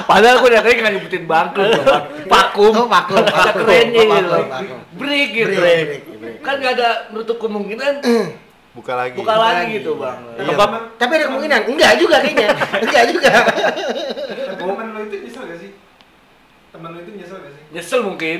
[0.03, 2.03] Padahal gue dari tadi nggak nyebutin bangkrut loh, Bang.
[2.27, 2.73] Vakum.
[2.75, 4.39] Oh, vakum, Ada kerennya gitu.
[4.95, 5.57] Break gitu.
[5.59, 6.37] Break, break, break.
[6.43, 7.93] Kan nggak ada menutup kemungkinan
[8.73, 9.21] Buka lagi.
[9.21, 10.17] buka lagi gitu, Bang.
[10.33, 10.49] Iya.
[10.49, 12.47] kebab tapi ada kemungkinan enggak juga kayaknya
[12.83, 13.31] enggak juga
[14.57, 15.71] Temen lo itu nyesel gak sih?
[16.73, 17.63] Temen lo itu nyesel gak sih?
[17.69, 18.39] Nyesel mungkin.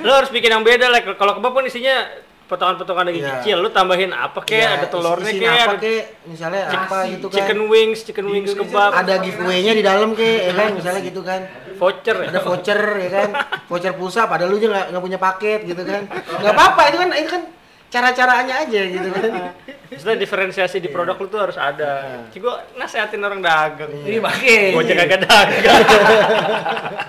[0.00, 2.08] lu harus bikin yang beda lah kalau kebab kan isinya
[2.44, 3.34] potongan-potongan daging Iya.
[3.40, 4.60] kecil lu tambahin apa kek?
[4.60, 6.02] Ya, ada telurnya kek ada kek?
[6.24, 7.36] Misalnya apa gitu kan?
[7.36, 8.92] chicken wings chicken wings kebab.
[8.92, 11.40] ada giveaway-nya di dalam kek ya kan misalnya gitu kan.
[11.74, 12.28] Voucher ya?
[12.30, 13.28] Ada voucher ya kan?
[13.66, 16.06] Voucher pulsa padahal lu juga nggak punya paket gitu kan.
[16.10, 17.42] Nggak apa-apa itu kan itu kan
[17.94, 19.54] cara-caranya aja gitu kan
[19.94, 22.26] Maksudnya diferensiasi di produk lu tuh harus ada.
[22.34, 23.94] Cik gua nasehatin orang dagang.
[23.94, 24.74] Ini makin.
[24.74, 25.82] Gua aja kagak dagang.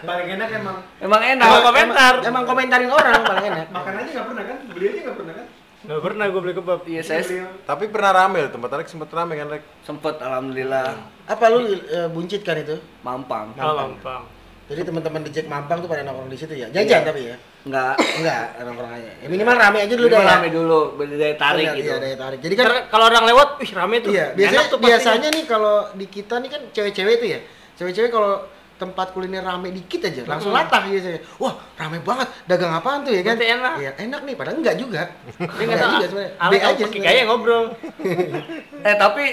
[0.06, 1.48] Paling enak emang Emang enak.
[1.50, 2.14] Emang komentar.
[2.22, 4.58] emang, emang komentarin orang paling enak makan aja gak pernah kan?
[4.70, 5.46] Beli aja gak pernah kan?
[5.86, 6.80] Gak pernah gua beli kebab.
[6.86, 7.22] Iya, saya
[7.66, 9.64] Tapi pernah rame loh, tempat Alex sempet rame kan, Lek?
[9.82, 10.86] sempet alhamdulillah
[11.26, 13.50] apa lu eh, buncit kan itu mampang.
[13.58, 14.30] Oh, mampang.
[14.66, 17.96] Jadi teman-teman di Jack Mampang tuh pada nongkrong di situ ya jajan tapi ya Enggak.
[17.98, 20.30] enggak nongkrong aja ya, minimal rame aja dulu Dulu dah ya.
[20.32, 21.88] rame dulu, berdaya tarik Iya, gitu.
[21.88, 24.12] iya, daya tarik jadi kan kalau orang lewat, wih rame tuh.
[24.12, 27.40] Iya, biasanya tuh biasanya nih kalau di kita nih kan cewek-cewek tuh ya.
[27.76, 28.34] Cewek-cewek kalau
[28.76, 30.60] tempat kuliner rame dikit aja langsung Hmm.
[30.60, 31.20] latah biasanya.
[31.38, 32.28] Wah, rame banget.
[32.44, 33.34] Dagang apaan tuh ya kan?
[33.34, 33.74] Berarti enak.
[33.80, 35.02] Iya, enak nih padahal enggak juga.
[35.08, 35.94] Dia Enggak nggak tahu.
[35.96, 36.32] juga sebenarnya.
[36.36, 37.66] B Alat aja gaya ngobrol.
[38.86, 39.26] Eh tapi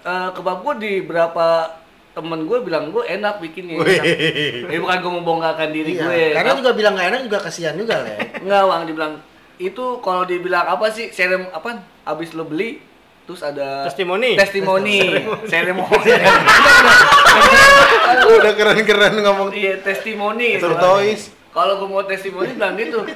[0.00, 1.46] eh, kebab gue di berapa
[2.10, 3.78] temen gue bilang gue enak bikinnya.
[4.66, 6.24] Ini bukan gue membongkarkan diri Iya, gue.
[6.34, 8.18] karena juga bilang nggak enak juga kasihan juga lah.
[8.36, 9.12] Enggak, Bang, dibilang
[9.56, 11.10] itu kalau dibilang apa sih?
[11.10, 11.78] Serem apa?
[12.02, 12.82] Abis lo beli
[13.22, 14.34] terus ada Testimoni.
[14.34, 14.98] testimoni,
[15.46, 16.10] seremoni.
[18.28, 21.30] Udah keren-keren ngomong Iya, testimoni tortoise.
[21.50, 23.06] Kalau gue mau testimoni bilang gitu.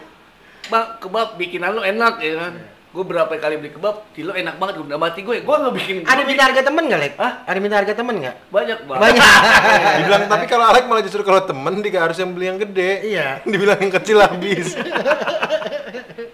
[0.66, 2.54] Bang, kebab bikinan lu enak ya kan.
[2.94, 5.42] Gue berapa kali beli kebab, di lo enak banget gue mati gue.
[5.42, 7.14] Gue nggak bikin Ada minta harga temen nggak, Lek?
[7.18, 7.32] Hah?
[7.42, 8.36] Ada minta harga temen nggak?
[8.54, 9.02] banyak banget.
[9.02, 9.40] Banyak.
[9.98, 13.02] Dibilang tapi kalau Alek malah justru kalau temen dia harus yang beli yang gede.
[13.02, 13.26] Iya.
[13.50, 14.78] Dibilang yang kecil habis.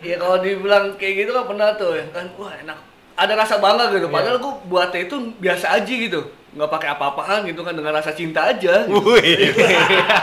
[0.04, 2.28] Iya kalau dibilang kayak gitu kan pernah tuh ya kan.
[2.36, 2.78] Wah enak.
[3.16, 4.12] Ada rasa bangga gitu.
[4.12, 6.28] Padahal gue buatnya itu biasa aja gitu.
[6.50, 8.82] Nggak pakai apa-apaan gitu kan dengan rasa cinta aja.
[8.82, 8.98] gitu.
[9.06, 9.54] Wih.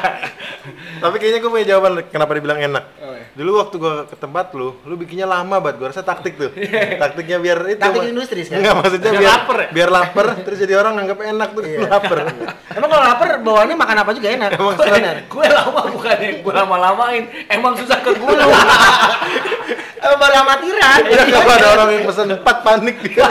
[1.04, 2.84] tapi kayaknya gue punya jawaban kenapa dibilang enak.
[3.00, 3.26] Oh, iya.
[3.32, 5.78] Dulu waktu gua ke tempat lu, lu bikinnya lama banget.
[5.78, 6.52] Gua rasa taktik tuh.
[7.00, 7.80] Taktiknya biar itu.
[7.80, 8.60] Taktik Ma- industri sekarang.
[8.60, 9.68] Enggak maksudnya Biar biar lapar ya?
[9.72, 11.80] Biar lapar terus jadi orang nganggap enak tuh Iya.
[11.88, 12.18] lapar.
[12.78, 14.50] Emang kalau lapar bawaannya makan apa juga enak.
[14.58, 15.18] Emang benar.
[15.24, 17.24] gue lama bukannya gue lama-lamain.
[17.48, 18.52] Emang susah ke gulung.
[20.08, 21.00] Emang baru amatiran.
[21.04, 23.28] Iya kalau ada orang yang pesan empat panik dia.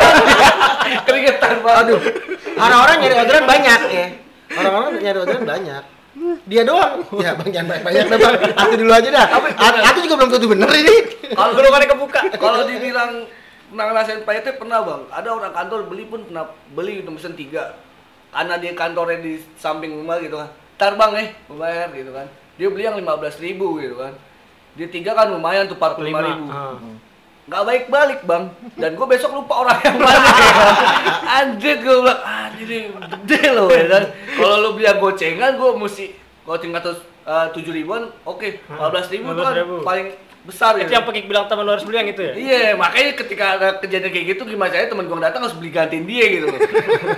[1.08, 1.80] Keringetan banget.
[1.88, 2.00] Aduh,
[2.60, 4.06] orang-orang nyari orderan banyak ya.
[4.60, 5.82] Orang-orang nyari orderan banyak.
[6.44, 7.00] Dia doang.
[7.16, 8.34] Ya bang jangan banyak-banyak dah bang.
[8.60, 9.26] Aku dulu aja dah.
[9.40, 10.96] Aku aku juga belum tentu bener ini.
[11.32, 12.20] Kalau Gulungannya kebuka.
[12.36, 13.12] Kalau dibilang
[13.72, 15.02] pernah ngerasain pahitnya pernah bang.
[15.16, 16.44] Ada orang kantor beli pun pernah
[16.76, 17.72] beli udah mesen tiga.
[18.36, 20.52] Karena dia kantornya di samping rumah gitu kan.
[20.76, 22.28] Ntar bang eh, bayar gitu kan.
[22.60, 24.12] Dia beli yang 15.000 ribu gitu kan.
[24.76, 26.20] Dia tiga kan lumayan tuh 45 Lima.
[26.22, 26.44] ribu.
[26.46, 26.76] Ah.
[27.46, 28.44] Nggak baik balik bang.
[28.74, 30.18] Dan gue besok lupa orang yang mana.
[30.18, 30.74] ya kan.
[31.24, 34.04] Anjir gue bilang, anjir ini gede loh ya kan.
[34.32, 36.04] Kalau lu beli yang gocengan gue mesti
[36.42, 38.76] goceng atas eh, tujuh ribuan, oke, 15
[39.10, 39.82] ribu itu kan 15.000.
[39.82, 40.06] paling
[40.42, 40.98] besar Itu ya.
[40.98, 42.32] yang pakai bilang teman lu harus beli yang itu ya?
[42.32, 46.06] Iya, makanya ketika ada kejadian kayak gitu gimana caranya teman gua datang harus beli gantiin
[46.06, 46.60] dia gitu loh.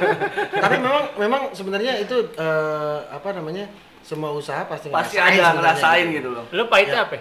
[0.64, 3.68] Tapi memang memang sebenarnya itu eh, apa namanya
[4.00, 6.44] semua usaha pasti Pasti ada ngerasain gitu loh.
[6.48, 7.04] Lu pahitnya Ya.
[7.04, 7.20] apa?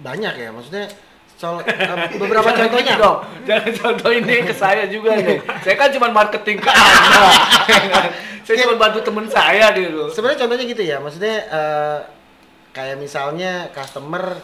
[0.00, 0.88] Banyak ya maksudnya
[1.36, 2.94] soal eh, beberapa Jangan contohnya.
[2.94, 3.18] gitu dong.
[3.44, 5.38] Jangan contohin ini ke saya juga nih.
[5.66, 7.20] Saya kan cuma marketing ke Anda.
[8.46, 10.06] saya cuma bantu temen saya gitu.
[10.14, 11.98] Sebenarnya contohnya gitu ya, maksudnya eh,
[12.72, 14.38] kayak misalnya customer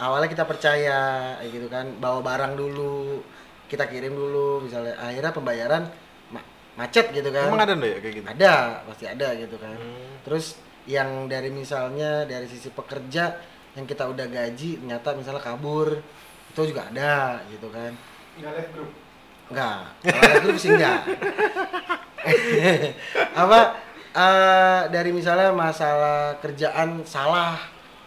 [0.00, 3.20] awalnya kita percaya gitu kan, bawa barang dulu,
[3.68, 5.82] kita kirim dulu, misalnya akhirnya pembayaran
[6.32, 6.46] ma-
[6.80, 7.52] macet gitu kan.
[7.52, 8.26] Emang ada nggak ya kayak gitu?
[8.26, 8.54] Ada,
[8.88, 9.76] pasti ada gitu kan.
[9.76, 10.24] Hmm.
[10.24, 10.56] Terus
[10.88, 13.36] yang dari misalnya dari sisi pekerja
[13.78, 16.02] yang kita udah gaji ternyata misalnya kabur
[16.50, 17.94] itu juga ada gitu kan.
[18.38, 18.90] Nggak live group.
[19.50, 21.00] Enggak, kalau live group sih enggak.
[23.42, 23.60] Apa
[24.14, 27.58] eh, dari misalnya masalah kerjaan salah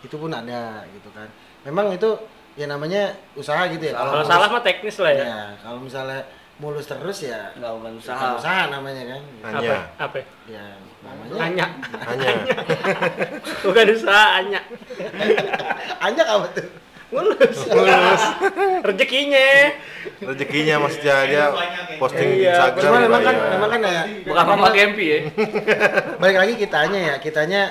[0.04, 1.28] itu pun ada gitu kan.
[1.64, 2.12] Memang itu
[2.60, 3.94] ya namanya usaha gitu ya.
[3.96, 5.26] Kalau salah mah teknis lah ya.
[5.26, 6.22] ya, kalau misalnya
[6.62, 8.38] mulus terus ya Nggak bukan usaha.
[8.38, 9.22] usaha namanya kan.
[9.42, 9.48] Apa?
[9.58, 9.78] Hanya.
[9.98, 10.20] Apa?
[10.46, 10.66] Ya,
[11.04, 11.66] namanya Hanya.
[12.08, 12.32] Hanya.
[13.68, 14.60] Bukan usaha hanya.
[16.06, 16.68] Anjak apa tuh?
[17.14, 17.58] Mulus.
[17.70, 18.24] Mulus.
[18.90, 19.48] Rezekinya.
[20.24, 21.46] Rezekinya maksudnya dia
[22.02, 22.82] posting di Iya, Instagram.
[22.82, 25.20] Cuma memang kan memang kan ya Bukan Mama Gempi ya.
[26.18, 27.62] balik lagi kitanya ya, kitanya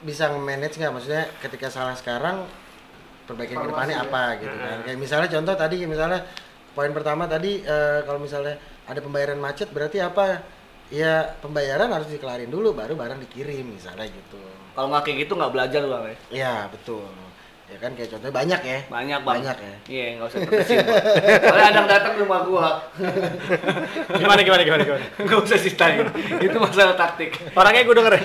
[0.00, 2.48] bisa nge-manage nggak maksudnya ketika salah sekarang
[3.28, 4.76] perbaikan ke depannya apa gitu kan.
[4.82, 6.20] Kayak misalnya contoh tadi misalnya
[6.74, 8.58] poin pertama tadi eh, kalau misalnya
[8.90, 10.42] ada pembayaran macet berarti apa?
[10.90, 14.42] Ya pembayaran harus dikelarin dulu baru barang dikirim misalnya gitu.
[14.74, 16.16] Kalau nggak kayak gitu nggak belajar bang ya.
[16.34, 17.06] Ya betul.
[17.70, 18.78] Ya kan kayak contohnya banyak ya.
[18.90, 19.34] Banyak bang.
[19.38, 19.74] Banyak ya.
[19.86, 20.78] Iya nggak usah terusin.
[20.82, 22.82] Soalnya ada yang datang ke rumah gua.
[24.18, 25.04] Gimana gimana gimana gimana.
[25.30, 26.10] Nggak usah ceritain.
[26.42, 27.38] Itu masalah taktik.
[27.54, 28.22] Orangnya gue denger ya.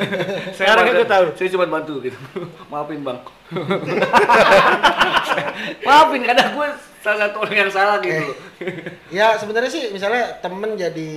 [0.57, 1.25] Sekarang gue tahu.
[1.37, 2.17] Saya cuma bantu gitu.
[2.73, 3.21] Maafin bang.
[5.85, 6.67] Maafin karena gue
[7.05, 8.33] salah satu orang yang salah gitu.
[9.13, 11.11] Ya sebenarnya sih misalnya temen jadi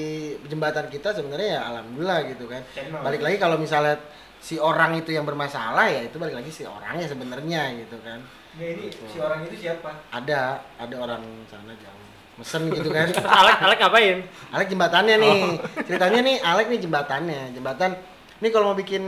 [0.45, 2.61] jembatan kita sebenarnya ya alhamdulillah gitu kan.
[3.01, 3.97] Balik lagi kalau misalnya
[4.39, 8.21] si orang itu yang bermasalah ya itu balik lagi si orangnya sebenarnya gitu kan.
[8.61, 10.05] Nah ini si orang itu siapa?
[10.13, 12.05] Ada ada orang sana jauh
[12.37, 13.09] mesen gitu kan.
[13.41, 14.19] Alek Alek ngapain?
[14.53, 15.41] Alek jembatannya nih.
[15.89, 17.41] Ceritanya nih Alek nih jembatannya.
[17.57, 17.97] Jembatan
[18.45, 19.05] nih kalau mau bikin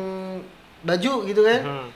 [0.81, 1.61] baju gitu kan.
[1.61, 1.89] Hmm.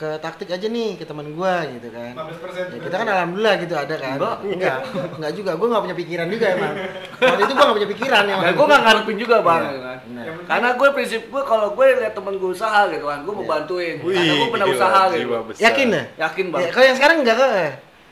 [0.00, 2.16] Ke taktik aja nih ke teman gua gitu kan.
[2.16, 4.16] 15% Ya, kita kan alhamdulillah gitu ada kan.
[4.16, 4.36] Enggak.
[4.40, 4.78] enggak,
[5.12, 5.50] enggak juga.
[5.54, 6.72] Gua nggak punya pikiran juga emang.
[7.20, 8.36] Waktu itu gua nggak punya pikiran ya.
[8.40, 9.60] Dan gue nggak ngarepin juga bang.
[9.62, 9.98] Iya, kan.
[10.00, 10.24] benar.
[10.48, 13.52] Karena gue prinsip gue kalau gue lihat temen gue usaha gitu kan, gue mau Iya.
[13.52, 13.96] bantuin.
[14.00, 15.36] Wih, Karena gue pernah gila, usaha gitu.
[15.44, 15.62] besar.
[15.62, 16.02] Yakin ya?
[16.18, 16.60] Yakin bang.
[16.60, 17.50] Ya, kalau yang sekarang enggak kok.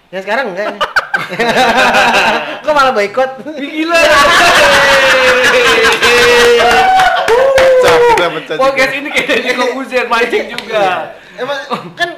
[0.09, 0.68] Yang sekarang enggak.
[2.62, 3.30] Kok malah boykot?
[3.51, 3.99] Gila.
[7.78, 8.26] Juga.
[8.55, 11.16] Podcast ini kayak dari Kobuzer mancing juga.
[11.39, 11.59] Emang
[11.95, 12.11] kan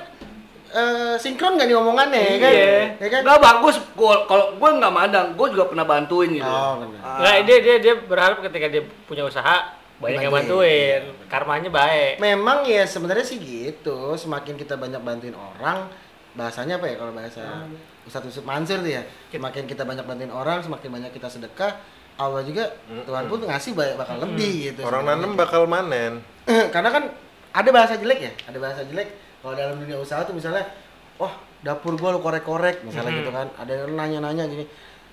[0.70, 2.52] eh, sinkron nggak nih omongannya ya kan?
[2.52, 2.74] Iya.
[2.96, 3.20] Ya kan?
[3.26, 3.76] Nggak bagus.
[3.98, 6.48] Kalau gue nggak mandang, gue juga pernah bantuin gitu.
[6.48, 7.00] Oh, benar.
[7.04, 7.18] Ah.
[7.20, 11.00] Nggak, dia dia dia berharap ketika dia punya usaha banyak yang bantuin.
[11.28, 12.18] Karmanya baik.
[12.18, 14.16] Memang ya sebenarnya sih gitu.
[14.16, 15.92] Semakin kita banyak bantuin orang,
[16.32, 17.68] bahasanya apa ya kalau bahasa
[18.08, 19.02] Ustadz Yusuf Mansur tuh ya.
[19.28, 21.76] Semakin kita banyak bantuin orang, semakin banyak kita sedekah,
[22.20, 24.80] Allah juga Tuhan pun ngasih banyak bakal lebih gitu.
[24.84, 26.20] Orang nanem bakal manen.
[26.74, 27.04] karena kan
[27.50, 28.32] ada bahasa jelek ya?
[28.46, 29.08] Ada bahasa jelek.
[29.40, 30.68] Kalau dalam dunia usaha tuh misalnya
[31.16, 31.32] wah
[31.64, 33.48] dapur gua lu korek-korek misalnya gitu kan.
[33.58, 34.64] Ada yang nanya-nanya gini.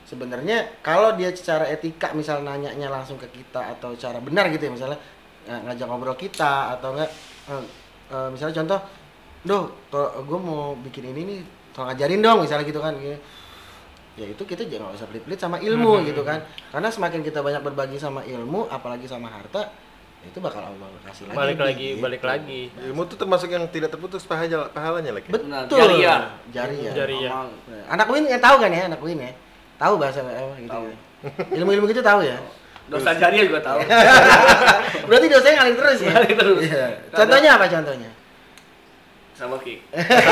[0.08, 4.72] Sebenarnya kalau dia secara etika misal nanyanya langsung ke kita atau cara benar gitu ya
[4.72, 5.00] misalnya
[5.48, 7.12] eh, ngajak ngobrol kita atau enggak
[7.52, 7.64] eh,
[8.16, 8.80] eh, misalnya contoh
[9.48, 9.64] doh
[10.24, 11.40] gue mau bikin ini nih
[11.76, 13.20] tolong ajarin dong misalnya gitu kan gini.
[14.18, 16.42] Ya itu kita jangan usah pelit-pelit sama ilmu gitu kan.
[16.74, 19.70] Karena semakin kita banyak berbagi sama ilmu apalagi sama harta
[20.28, 22.01] itu bakal Allah kasih lagi Balik lagi, gitu.
[22.01, 22.61] balik lagi.
[22.78, 25.28] Ilmu tuh termasuk yang tidak terputus pahala pahalanya lagi.
[25.28, 26.19] Benar, betul jariah.
[26.93, 27.32] jariah.
[27.63, 29.32] Nah, anak Win yang tahu kan ya anak Win ya
[29.75, 30.86] tahu bahasa apa gitu Tahu.
[30.86, 30.97] ya.
[31.55, 32.38] ilmu-ilmu gitu tahu ya
[32.91, 33.80] Dosa jariah juga tahu.
[35.07, 36.59] berarti dosanya ngalir terus ya Ngalir terus.
[36.63, 36.86] Iya.
[37.09, 38.09] contohnya apa contohnya
[39.34, 39.75] Sama Ki.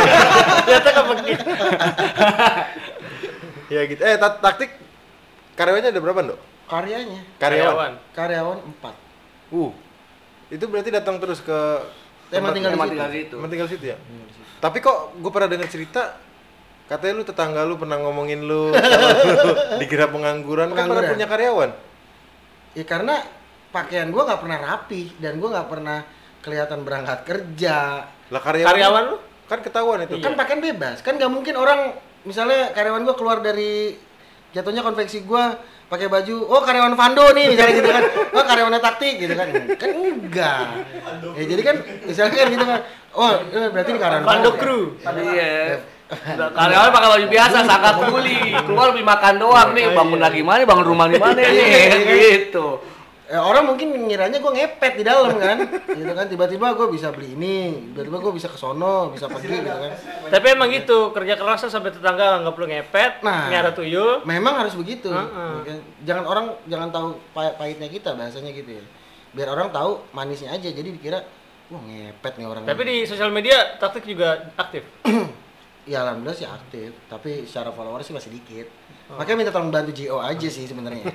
[0.65, 1.39] Ternyata kepekit.
[3.67, 4.01] Ya gitu.
[4.01, 4.71] Eh ta- taktik
[5.53, 6.39] karyawannya ada berapa, Dok?
[6.65, 7.93] karyanya Karyawan.
[8.11, 8.95] karyawan empat
[9.53, 9.69] Uh.
[10.47, 11.59] Itu berarti datang terus ke
[12.27, 12.91] Emang tempat- tinggal di Emang situ.
[12.91, 13.33] tinggal di situ.
[13.35, 13.97] Emang tinggal situ ya?
[14.57, 16.01] Tapi kok gue pernah dengar cerita
[16.85, 18.69] katanya lu tetangga lu pernah ngomongin lu
[19.35, 21.69] lu dikira pengangguran, kan pernah punya karyawan.
[22.71, 23.25] ya karena
[23.71, 26.05] pakaian gua nggak pernah rapi dan gua nggak pernah
[26.39, 29.17] kelihatan berangkat kerja Lah karyawan, Karyawan lu?
[29.45, 30.17] kan ketahuan itu.
[30.19, 33.97] kan pakaian bebas kan nggak mungkin orang misalnya karyawan gua keluar dari
[34.51, 35.57] jatuhnya konveksi gua
[35.95, 38.03] pakai baju oh karyawan Vando nih misalnya gitu kan
[38.35, 39.47] oh karyawannya taktik gitu kan
[39.79, 40.65] kan enggak
[41.39, 42.79] ya jadi kan misalnya kan gitu kan
[43.15, 44.59] oh eh, berarti ini karyawan Vando ya?
[44.59, 44.83] Crew.
[45.01, 45.55] Iya.
[46.05, 48.53] Udah, Karyawan pakai baju biasa, sangka kuli.
[48.53, 52.77] Keluar beli makan doang nih, bangun lagi mana, bangun rumah di mana nih, gitu.
[53.25, 55.57] Ya, orang mungkin ngiranya gue ngepet di dalam kan
[55.89, 57.57] gitu kan tiba-tiba gue bisa beli ini
[57.89, 59.91] tiba-tiba gue bisa ke sono bisa pergi gitu kan
[60.29, 63.49] Tapi emang gitu, kerja kerasnya sampai tetangga nggak perlu ngepet, Nah.
[63.49, 64.21] nyara tuyul.
[64.23, 65.53] memang harus begitu Heeh.
[65.59, 65.77] Kan?
[66.01, 68.85] jangan orang jangan tahu pah- pahitnya kita bahasanya gitu ya
[69.33, 71.25] biar orang tahu manisnya aja jadi dikira
[71.67, 74.85] wah ngepet nih orang Tapi di sosial media taktik juga aktif.
[75.83, 78.69] ya alhamdulillah sih aktif tapi secara follower sih masih dikit
[79.07, 81.09] makanya minta tolong bantu JO aja sih sebenarnya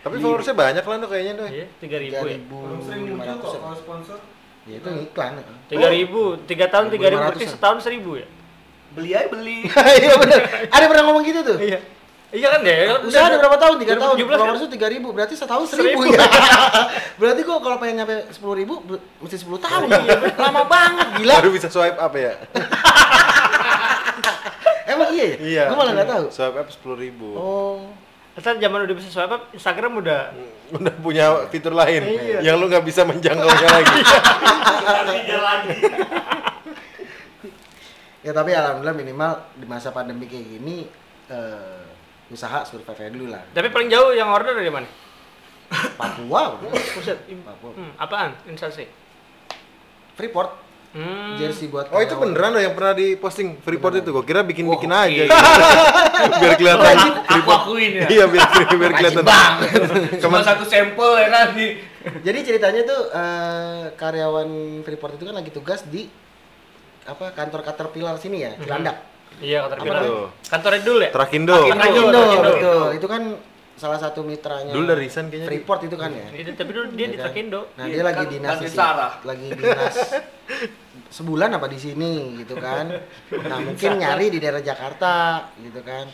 [0.00, 1.48] Tapi followersnya banyak lah Dok, kayaknya Dok.
[1.52, 2.32] Iya, tiga ribu tiga ya.
[2.40, 4.18] ribu Belum sering muncul kok kalau sponsor.
[4.68, 5.32] ya itu iklan
[5.68, 7.54] Tiga ribu, tiga tahun tiga ribu, berarti 1.500-an.
[7.56, 8.26] setahun seribu ya.
[8.96, 9.58] Beli aja beli.
[10.02, 10.40] iya bener
[10.72, 11.78] ada pernah ngomong gitu tuh Iya.
[12.30, 13.02] Iya kan ya?
[13.02, 13.76] Usaha ada berapa tahun?
[13.82, 14.14] Tiga tahun.
[14.22, 14.70] 2017 kan?
[14.70, 16.22] Tiga ribu, berarti setahun seribu ya.
[17.20, 18.78] berarti gua kalau pengen nyampe sepuluh ribu,
[19.18, 19.90] mesti sepuluh tahun.
[20.38, 21.42] Lama banget, gila.
[21.42, 22.38] Baru bisa swipe up ya?
[25.00, 25.36] Emang iya ya?
[25.38, 25.62] Iya.
[25.66, 26.24] Gua malah nggak tahu.
[26.28, 27.28] Swipe up sepuluh ribu.
[27.32, 27.88] Oh.
[28.30, 30.20] Asal zaman udah bisa swipe up, Instagram udah
[30.76, 32.38] Udah punya fitur lain Iya.
[32.42, 34.00] yang lu nggak bisa menjangkaunya lagi.
[38.20, 40.84] Ya tapi alhamdulillah minimal di masa pandemi kayak gini
[41.26, 41.82] eh,
[42.28, 43.40] usaha survive dulu lah.
[43.50, 44.84] Tapi paling jauh yang order dari mana?
[45.96, 46.60] Papua,
[47.26, 47.70] im- Papua.
[47.72, 48.36] Hmm, apaan?
[48.44, 48.84] Instansi.
[50.12, 50.52] Freeport,
[50.90, 51.38] Hmm.
[51.38, 54.10] jersey buat Oh itu beneran loh yang pernah di posting Freeport itu.
[54.10, 55.22] Gua kira bikin-bikin Wah, aja.
[55.22, 55.30] gitu.
[56.42, 57.58] biar kelihatan Aku Freeport.
[57.62, 58.06] akuin ya.
[58.10, 59.24] Iya biar biar kelihatan.
[60.26, 61.66] Cuma satu sampel ya kan di
[62.00, 64.48] Jadi ceritanya tuh eh, karyawan
[64.82, 66.10] Freeport itu kan lagi tugas di
[67.06, 68.96] apa kantor Caterpillar sini ya, Cilandak.
[69.38, 70.02] Iya, kantor Apa Pilar.
[70.02, 70.24] tuh?
[70.50, 71.10] Kantornya dulu ya?
[71.14, 71.54] Trakindo.
[71.54, 71.78] Trakindo.
[71.78, 72.50] Trakindo, Trakindo.
[72.50, 72.84] betul.
[72.98, 73.22] Itu kan
[73.80, 74.76] salah satu mitranya.
[74.76, 75.48] Dulu dari resign kayaknya.
[75.48, 76.28] Freeport itu kan ya.
[76.36, 77.24] Itu tapi dulu dia Iya di kan?
[77.24, 77.60] Trakindo.
[77.80, 78.76] Nah, Iya, dia lagi kan dinas ganti di sini.
[78.76, 79.12] Sarah.
[79.24, 79.94] Lagi dinas
[81.16, 82.12] sebulan apa di sini
[82.44, 82.86] gitu kan.
[83.40, 86.04] Nah, mungkin nyari di daerah Jakarta gitu kan.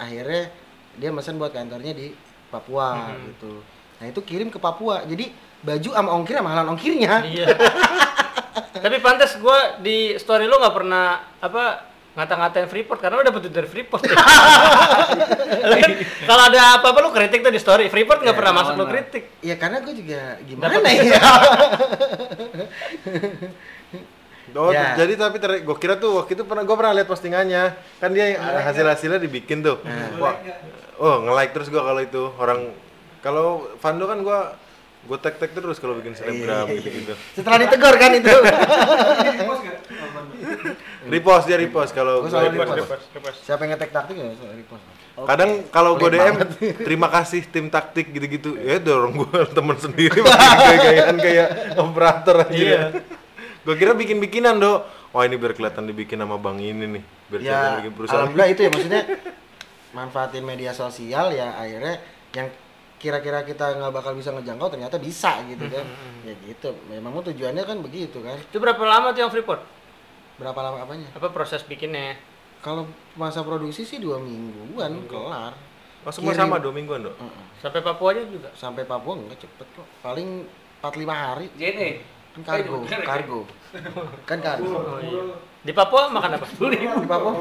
[0.00, 0.48] Akhirnya
[0.96, 2.16] dia mesen buat kantornya di
[2.48, 3.60] Papua gitu.
[4.00, 5.04] Nah, itu kirim ke Papua.
[5.04, 5.28] Jadi
[5.62, 7.12] baju sama ongkir sama halan ongkirnya.
[7.28, 7.46] Iya.
[8.72, 13.54] Tapi pantas gua di story lu nggak pernah apa ngata-ngatain Freeport karena lu dapet duit
[13.54, 14.04] dari Freeport.
[14.10, 14.16] ya.
[15.80, 15.92] Kan
[16.28, 17.88] Kalau ada apa-apa lu kritik tuh di story.
[17.88, 19.22] Freeport nggak Ya, pernah masuk lu kritik.
[19.40, 21.20] Ya karena gue juga gimana ya.
[24.52, 24.92] Oh, Ya.
[24.92, 27.72] jadi tapi ter- gua kira tuh waktu itu pernah gua pernah lihat postingannya.
[27.96, 29.80] Kan dia yang hasil-hasilnya dibikin tuh.
[30.20, 30.36] Wah.
[31.00, 32.68] Oh, nge-like terus gua kalau itu orang
[33.24, 34.20] kalau Vando kan
[35.02, 37.14] gua gua tag-tag terus kalau bikin selebgram gitu-gitu.
[37.34, 38.30] Setelah ditegur kan itu.
[41.02, 43.04] Repost dia repost kalau selalu repost.
[43.10, 43.38] repost.
[43.42, 44.82] Siapa yang ngetek taktik ya repost.
[45.12, 46.36] Kadang kalau gua Pelit DM
[46.88, 48.56] terima kasih tim taktik gitu-gitu.
[48.56, 52.54] Ya dorong gua temen sendiri gayaan kayak operator aja.
[52.54, 52.82] Iya.
[53.62, 54.82] Gua kira bikin-bikinan, Do.
[55.12, 57.02] Wah, ini biar kelihatan dibikin sama Bang ini nih.
[57.28, 58.24] Biar ya bikin perusahaan.
[58.24, 59.02] alhamdulillah itu ya maksudnya
[59.92, 62.00] manfaatin media sosial ya akhirnya
[62.32, 62.48] yang
[63.02, 65.82] kira-kira kita nggak bakal bisa ngejangkau ternyata bisa gitu kan
[66.22, 69.58] ya gitu memang tujuannya kan begitu kan Itu berapa lama tuh yang Freeport?
[70.32, 72.14] berapa lama apanya Apa proses bikinnya?
[72.58, 75.52] kalau masa produksi sih dua mingguan kelar
[76.02, 76.42] Oh, semua Kirim.
[76.42, 77.10] sama dua mingguan, Do.
[77.12, 77.44] Heeh.
[77.58, 78.50] Sampai Papua aja juga.
[78.52, 80.42] sampai Papua nggak cepet kok paling
[80.82, 81.90] 45 hari JNE.
[82.32, 83.40] Kan kargo kargo
[84.24, 85.22] kan kargo Oh, iya.
[85.62, 86.46] Di Papua makan apa?
[86.50, 87.32] di Papua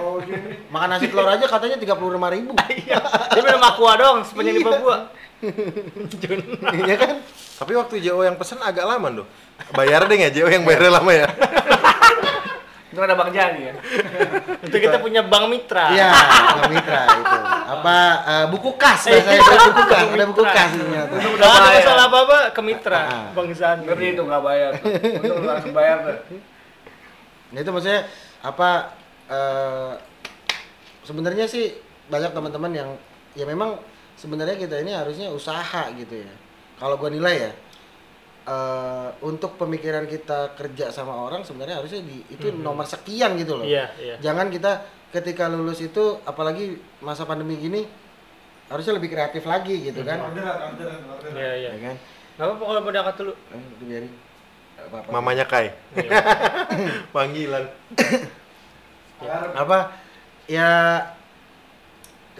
[0.69, 2.53] makan nasi telur aja katanya tiga puluh lima ribu
[2.85, 3.01] Iya.
[3.31, 4.69] Dia minum aqua doang sepanjang di Iya.
[4.69, 4.97] Papua.
[6.21, 6.39] Jun.
[6.85, 7.11] Iya kan
[7.57, 9.23] Tapi waktu JO yang pesen agak lama, Do.
[9.71, 11.27] Bayar deh nggak JO yang bayarnya lama ya?
[12.89, 13.73] Itu ada Bang Jani ya.
[14.59, 15.89] Itu kita punya bank mitra.
[15.89, 16.09] Iya,
[16.57, 17.30] Bang Mitra itu.
[17.71, 21.13] Apa eh, buku kas biasanya ada buku kas, ada buku kas ternyata.
[21.15, 23.25] Udah Kalau ada masalah apa-apa ke mitra, Ah.
[23.31, 23.77] Bang Zan.
[23.83, 24.71] Ngeri itu nggak bayar.
[25.23, 26.17] Untung langsung bayar tuh.
[27.51, 28.01] Nah itu maksudnya
[28.41, 28.69] apa
[29.27, 29.91] eh
[31.01, 31.71] sebenarnya sih
[32.07, 32.89] banyak teman-teman yang
[33.33, 33.79] ya memang
[34.15, 36.33] sebenarnya kita ini harusnya usaha gitu ya.
[36.75, 37.51] Kalau gua nilai ya
[38.41, 43.65] eh untuk pemikiran kita kerja sama orang sebenarnya harusnya di itu nomor sekian gitu loh.
[43.65, 44.15] Iya, iya.
[44.17, 44.81] Jangan kita
[45.11, 47.83] ketika lulus itu apalagi masa pandemi gini
[48.71, 50.31] harusnya lebih kreatif lagi gitu kan.
[50.31, 51.33] Orderan, orderan, orderan.
[51.35, 51.69] Iya, iya.
[51.75, 51.95] Ya kan?
[52.39, 53.33] Apa-apa kalau mau diangkat dulu.
[53.51, 54.11] Eh.
[55.11, 55.75] Mamanya Kai.
[55.99, 56.11] Iya.
[57.15, 57.67] Panggilan.
[59.53, 59.93] Apa
[60.49, 60.69] ya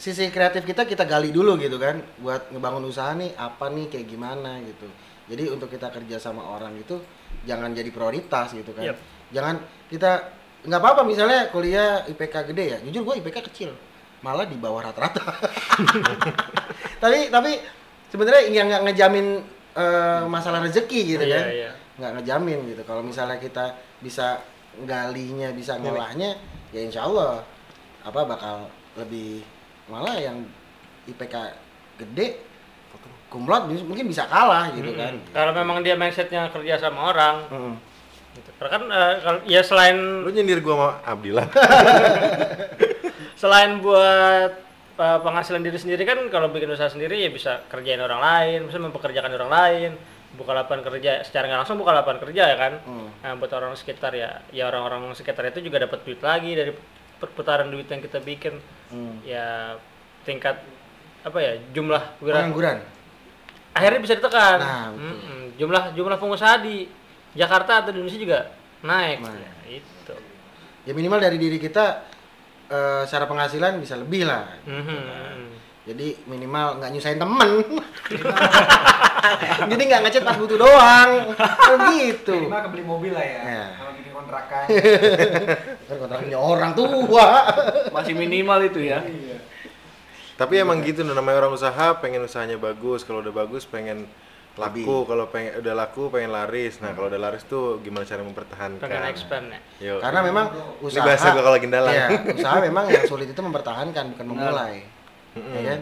[0.02, 4.08] sisi kreatif kita kita gali dulu gitu kan buat ngebangun usaha nih apa nih kayak
[4.10, 4.90] gimana gitu
[5.30, 6.98] jadi untuk kita kerja sama orang itu
[7.46, 8.98] jangan jadi prioritas gitu kan Yep.
[9.30, 9.56] jangan
[9.94, 10.12] kita
[10.62, 12.78] nggak apa-apa misalnya kuliah IPK gede ya.
[12.86, 13.72] Jujur gue IPK kecil.
[14.22, 15.22] Malah di bawah rata-rata.
[17.02, 17.52] Tapi tapi
[18.14, 19.28] sebenarnya yang nggak ngejamin
[19.74, 21.72] eh, masalah rezeki gitu Iya, kan iya.
[21.98, 22.82] nggak ngejamin gitu.
[22.86, 24.42] Kalau misalnya kita bisa
[24.86, 26.38] galinya bisa ngolahnya
[26.72, 27.44] ya insya Allah
[28.02, 28.56] apa bakal
[28.96, 29.42] lebih
[29.90, 30.46] malah yang
[31.06, 31.36] IPK
[31.98, 32.40] gede
[33.32, 35.16] kumlot mungkin bisa kalah gitu kan.
[35.32, 37.50] Kalau memang dia mindsetnya kerja sama orang, Mm.
[37.50, 37.70] gitu.
[38.62, 41.50] Karena kan eh, kalau ya selain Lu nyindir gua sama Abdillah.
[43.42, 44.52] selain buat
[45.02, 48.78] eh, penghasilan diri sendiri kan kalau bikin usaha sendiri ya bisa kerjain orang lain, bisa
[48.78, 49.92] mempekerjakan orang lain,
[50.38, 52.74] buka lapangan kerja secara nggak langsung buka lapangan kerja ya kan.
[52.86, 53.10] Hmm.
[53.26, 56.70] Nah, buat orang sekitar ya, ya orang-orang sekitar itu juga dapat duit lagi dari
[57.18, 58.62] perputaran duit yang kita bikin.
[58.94, 59.26] Hmm.
[59.26, 59.82] Ya
[60.22, 60.62] tingkat
[61.26, 62.78] apa ya jumlah pengangguran
[63.74, 64.58] akhirnya bisa ditekan.
[64.60, 65.02] Nah, betul.
[65.02, 65.42] Mm-mm.
[65.58, 66.86] Jumlah jumlah pengusaha di
[67.36, 68.40] Jakarta atau di Indonesia juga
[68.84, 69.18] naik.
[69.24, 69.36] Nah.
[69.38, 70.16] Ya, itu.
[70.84, 72.04] ya minimal dari diri kita
[72.68, 75.62] eh, secara penghasilan bisa lebih lah Mhm.
[75.82, 77.50] Jadi minimal nggak nyusahin temen.
[79.74, 81.34] Jadi nggak ngechat pas butuh doang.
[81.34, 82.38] Kan gitu.
[82.38, 83.42] Minimal kebeli mobil lah ya.
[83.42, 83.66] Ya.
[83.82, 84.66] Kalau bikin kontrakan.
[85.90, 87.26] Kan kontraknya orang tua.
[87.90, 89.02] Masih minimal itu ya.
[89.02, 89.42] Iya.
[90.38, 93.02] Tapi emang gitu namanya orang usaha pengen usahanya bagus.
[93.02, 94.06] Kalau udah bagus pengen
[94.52, 95.04] laku, Lebih.
[95.08, 96.84] kalau pengen udah laku pengen laris.
[96.84, 98.84] Nah, kalau udah laris tuh gimana cara mempertahankan?
[98.84, 99.96] pengen expand ya Yo.
[100.04, 101.58] Karena memang Ini usaha bahasa gua kalau.
[101.62, 104.84] Iya, usaha memang yang sulit itu mempertahankan bukan memulai.
[105.36, 105.80] Ya kan?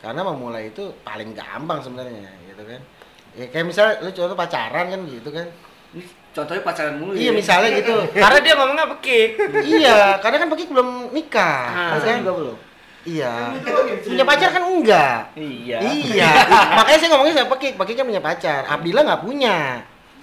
[0.00, 2.80] Karena memulai itu paling gampang sebenarnya gitu kan.
[3.32, 5.48] Ya kayak misalnya lu contoh pacaran kan gitu kan.
[5.96, 7.32] Ini Contohnya pacaran mulu Iya ya.
[7.34, 7.94] misalnya gitu.
[8.22, 9.30] karena dia ngomongnya pekik
[9.66, 11.64] iya, karena kan Pekik belum nikah.
[11.66, 12.22] Ah, ya Saya kan?
[12.22, 12.56] juga belum.
[13.08, 13.56] Iya.
[14.04, 15.32] Punya pacar kan enggak.
[15.36, 15.78] Iya.
[15.80, 16.30] Iya.
[16.76, 17.74] Makanya saya ngomongnya sama Pekik.
[17.80, 18.62] Pekik kan punya pacar.
[18.68, 19.56] Abdillah nggak punya.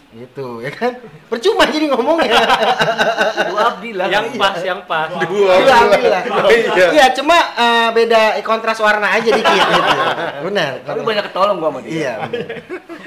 [0.08, 0.95] Gitu, ya kan?
[1.28, 2.32] Percuma jadi ngomongnya.
[3.51, 4.08] Bu Abdi lah.
[4.08, 5.51] yang pas yang pas Dua.
[5.60, 6.22] Iya, Abdillah.
[6.47, 6.86] Iya.
[6.95, 9.95] Iya, cuma eh, beda kontras warna aja dikit gitu.
[10.47, 10.72] Benar.
[10.88, 11.91] Tapi banyak ketolong gua sama dia.
[11.91, 12.14] Iya,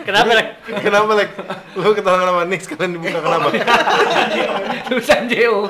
[0.05, 0.48] kenapa Lek?
[0.80, 1.30] Kenapa, Lek?
[1.72, 3.48] Lu ketawa sama Nick sekalian dibuka kenapa?
[4.86, 5.64] Tulisan Jeo.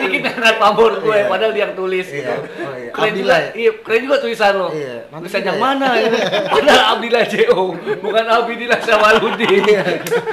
[0.00, 1.28] Ini dengan pamor gue, Iya.
[1.28, 2.16] padahal dia yang tulis Iya.
[2.16, 2.32] gitu.
[2.32, 2.90] Oh, iya.
[2.90, 3.48] Keren juga, ya?
[3.54, 4.68] iya, keren juga tulisan lo.
[4.72, 5.62] Iya, Tulisan yang ya.
[5.62, 6.08] mana ya?
[6.48, 7.62] Padahal Abdillah Jeo,
[8.02, 9.62] bukan Abdillah Sawaludin.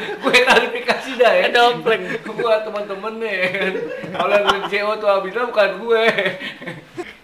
[0.07, 0.23] Iya.
[0.23, 1.45] gue klarifikasi dah ya.
[1.51, 2.03] Dompleng.
[2.23, 3.39] Buat teman-teman nih.
[4.15, 6.03] Kalau yang Jeo tuh Abdillah bukan gue.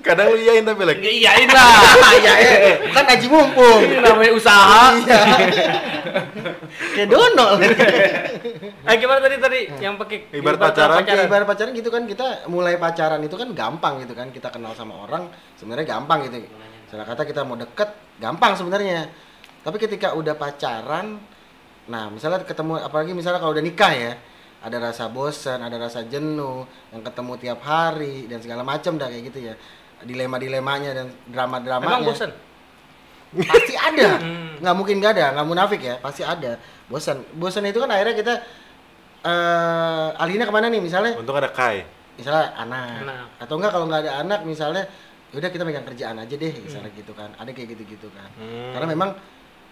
[0.04, 1.00] Kadang lu iyain tapi, Lek.
[1.00, 1.72] Ya iyain lah.
[2.20, 2.76] Iya, iya.
[2.92, 3.80] Kan aji mumpung.
[3.88, 4.92] Ini namanya usaha.
[5.00, 5.20] Iya.
[6.94, 7.48] Kayak dono.
[8.84, 12.76] ah gimana tadi tadi yang pekik Ibarat pacaran, Ya, ibarat pacaran gitu kan kita mulai
[12.78, 16.44] pacaran itu kan gampang gitu kan kita kenal sama orang sebenarnya gampang gitu
[16.92, 17.90] salah kata kita mau deket
[18.22, 19.10] gampang sebenarnya
[19.64, 21.18] tapi ketika udah pacaran
[21.84, 24.14] nah misalnya ketemu apalagi misalnya kalau udah nikah ya
[24.64, 26.64] ada rasa bosan ada rasa jenuh
[26.96, 29.56] yang ketemu tiap hari dan segala macam dah kayak gitu ya.
[30.04, 32.32] Dilema dilemanya dan drama dramanya emang bosan
[33.34, 34.10] pasti ada.
[34.24, 34.62] Hmm.
[34.62, 36.56] nggak mungkin nggak ada nggak munafik ya pasti ada.
[36.88, 38.34] Bosan bosan itu kan akhirnya kita
[39.24, 41.16] eh alihnya ke mana nih misalnya?
[41.20, 41.84] Untung ada Kai.
[42.14, 43.26] misalnya anak, Anak.
[43.42, 44.86] atau enggak kalau nggak ada anak misalnya
[45.34, 47.34] udah kita megang kerjaan aja deh misalnya gitu kan.
[47.36, 48.30] Ada kayak gitu gitu kan.
[48.38, 48.72] Hmm.
[48.78, 49.10] karena memang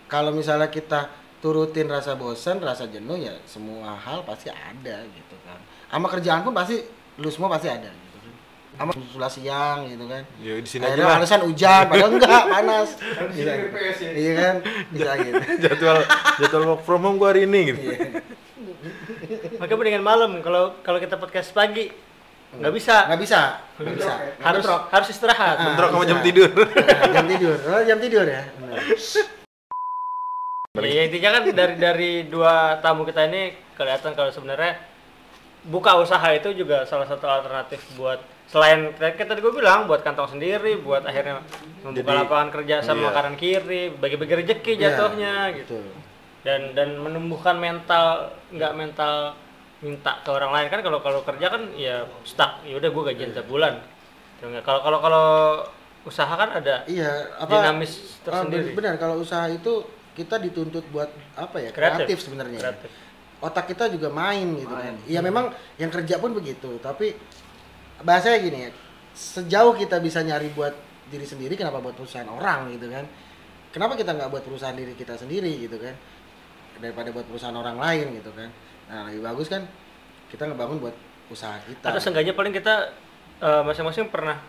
[0.09, 1.07] kalau misalnya kita
[1.41, 6.53] turutin rasa bosan rasa jenuh ya semua hal pasti ada gitu kan sama kerjaan pun
[6.53, 6.79] pasti
[7.17, 8.33] lu semua pasti ada gitu kan
[8.71, 12.89] sama sudah siang gitu kan Ya di sini aja Akhirnya alasan hujan padahal enggak panas
[13.33, 13.51] Di Bisa.
[13.51, 14.11] Ya.
[14.13, 14.55] iya kan
[14.87, 15.97] bisa gitu jadwal
[16.37, 17.81] jadwal work from home gua hari ini gitu.
[17.83, 17.99] Iya.
[19.57, 21.89] maka mendingan malam kalau kalau kita podcast pagi
[22.51, 23.39] nggak bisa nggak bisa
[23.77, 24.81] nggak bisa harus Bentrok.
[24.89, 25.65] harus istirahat Ah.
[25.67, 26.49] Bentrok sama jam tidur.
[26.51, 29.40] Nah, jam tidur oh, jam tidur ya Benar.
[30.72, 34.80] Ya, intinya kan dari dari dua tamu kita ini kelihatan kalau sebenarnya
[35.67, 40.32] buka usaha itu juga salah satu alternatif buat selain kayak tadi gue bilang buat kantong
[40.39, 41.43] sendiri, buat akhirnya
[41.84, 43.15] membuka Jadi, lapangan kerja sama iya.
[43.19, 45.76] kanan kiri, bagi-bagi rezeki Iya, jatuhnya gitu.
[45.76, 45.91] Betul.
[46.47, 49.36] Dan dan menumbuhkan mental nggak mental
[49.84, 53.36] minta ke orang lain kan kalau kalau kerja kan ya stuck, ya udah gue gajian
[53.36, 53.76] tiap bulan.
[54.39, 54.47] Gitu?
[54.63, 55.28] Kalau kalau kalau
[56.07, 58.72] usaha kan ada Iya, apa dinamis tersendiri.
[58.72, 59.84] benar kalau usaha itu
[60.16, 61.09] kita dituntut buat
[61.39, 61.70] apa ya?
[61.72, 62.05] Kreatif.
[62.05, 62.59] Kreatif, sebenarnya.
[62.59, 62.89] Kreatif.
[63.41, 64.93] Otak kita juga main gitu kan.
[65.09, 65.49] Iya memang
[65.82, 67.18] yang kerja pun begitu, tapi
[68.05, 68.72] bahasanya gini ya.
[69.12, 70.72] Sejauh kita bisa nyari buat
[71.12, 73.03] diri sendiri kenapa buat perusahaan orang gitu kan?
[73.72, 75.95] Kenapa kita nggak buat perusahaan diri kita sendiri gitu kan?
[76.80, 78.49] Daripada buat perusahaan orang lain gitu kan.
[78.91, 79.66] Nah, lebih bagus kan
[80.32, 80.95] kita ngebangun buat
[81.32, 81.91] usaha kita.
[81.91, 82.93] Atau seenggaknya paling kita
[83.41, 84.39] eh, masing-masing pernah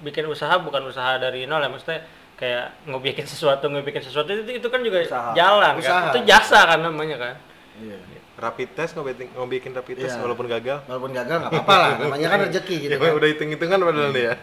[0.00, 2.00] bikin usaha bukan usaha dari nol ya maksudnya
[2.40, 5.30] kayak ngebikin sesuatu ngebikin sesuatu itu itu kan juga Usaha.
[5.32, 5.92] jalan Usaha.
[6.00, 7.34] kan itu jasa kan namanya kan
[7.76, 7.96] Iya.
[8.36, 10.22] Rapid test ngobikin ngobikin rapid test Iya.
[10.22, 10.80] walaupun gagal.
[10.86, 13.12] Walaupun gagal nggak apa-apa lah, namanya kan rezeki gitu Ya, kan.
[13.14, 14.34] udah hitung-hitungan padahal nih ya.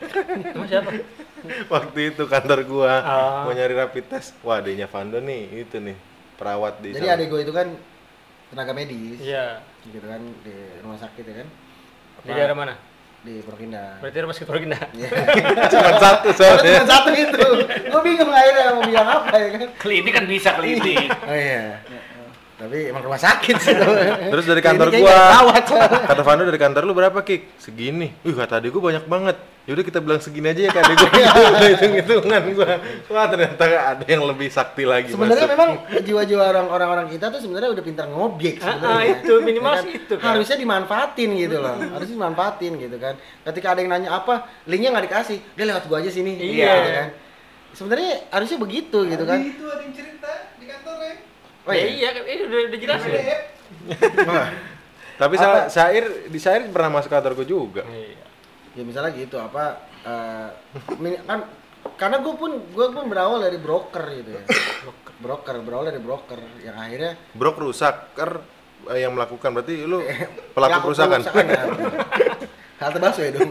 [0.48, 0.90] Emang siapa
[1.74, 3.42] Waktu itu kantor gua Ah.
[3.42, 4.38] mau nyari rapid test.
[4.42, 5.98] Wah, adanya Vando nih, itu nih.
[6.34, 7.74] Perawat di Jadi adik gue itu kan
[8.48, 11.48] tenaga medis, iya gitu kan di rumah sakit ya kan,
[12.22, 12.74] di daerah mana
[13.28, 14.00] di Indah.
[14.00, 15.10] berarti rumah sakit Purwokinda Iya.
[15.74, 16.80] Cuma satu Soalnya soalnya.
[16.80, 17.46] cuma satu itu,
[17.84, 19.68] gue bingung akhirnya mau bilang apa ya kan.
[19.76, 21.12] Klinik kan bisa klinik.
[21.12, 21.84] Oh iya.
[22.58, 23.70] Tapi emang rumah sakit sih.
[24.34, 25.14] Terus dari kantor gua.
[26.10, 27.62] Kata Vando dari kantor lu berapa, Kik?
[27.62, 28.10] Segini.
[28.26, 29.38] Wih, kata adik gua banyak banget.
[29.68, 31.10] Yaudah kita bilang segini aja ya kak adik gua.
[31.54, 32.72] Udah hitung-hitungan gua.
[33.08, 35.70] Wah, ternyata ada yang lebih sakti lagi Sebenarnya memang
[36.02, 38.90] jiwa-jiwa orang- orang-orang kita tuh sebenarnya udah pintar ngobjek Ah, sebenarnya.
[38.90, 40.26] ah, itu, minimal Ya sih itu, kan.
[40.34, 41.76] Harusnya dimanfaatin gitu loh.
[41.78, 43.14] Harusnya dimanfaatin gitu kan.
[43.46, 44.34] Ketika ada yang nanya apa,
[44.66, 46.34] linknya nggak dikasih, dia lewat gua aja sini.
[46.34, 46.74] Iya.
[46.74, 47.08] Gitu kan.
[47.70, 49.40] Sebenarnya harusnya begitu gitu kan.
[49.46, 51.16] Itu ada yang cerita di kantor ya.
[51.68, 51.92] Oh ya iya.
[51.92, 53.20] iya kan ini udah udah jelas ya
[55.18, 55.34] Tapi?
[55.36, 57.82] Sa- Sair di Sair pernah masuk kantor gua juga.
[57.90, 58.24] Iya.
[58.78, 60.50] ya misalnya gitu apa eh,
[61.26, 61.40] kan
[61.98, 64.44] karena gue pun gue pun berawal dari broker gitu ya
[65.18, 68.38] broker berawal dari broker yang akhirnya Brok rusak, ker
[68.94, 70.06] eh, yang melakukan berarti lu
[70.54, 71.26] pelaku perusakan.
[71.26, 71.64] ya.
[72.86, 73.50] halte bakso ya dong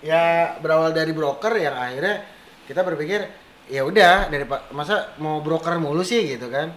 [0.00, 2.24] ya berawal dari broker yang akhirnya
[2.64, 3.28] kita berpikir
[3.68, 6.72] ya udah dari pak masa mau broker mulu sih gitu kan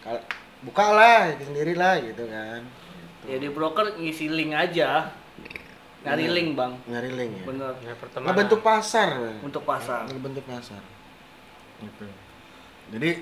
[0.00, 0.24] Kal-
[0.60, 2.62] buka lah sendiri lah gitu kan
[3.26, 5.10] Ya di broker ngisi link aja.
[6.00, 6.78] Nyari link, Bang.
[6.86, 7.74] nyari link ya Bener.
[7.80, 8.30] Ya, pertemanan.
[8.30, 9.10] ngebentuk pasar.
[9.42, 10.06] Untuk pasar.
[10.06, 10.78] ngebentuk pasar
[11.76, 12.06] gitu
[12.88, 13.20] jadi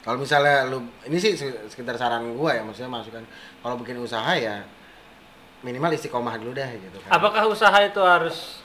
[0.00, 3.22] kalau misalnya lu ini sih se- sekitar saran gua ya maksudnya masukan
[3.60, 4.64] kalau bikin usaha ya
[5.60, 8.63] minimal istiqomah dulu dah gitu kan Apakah usaha itu harus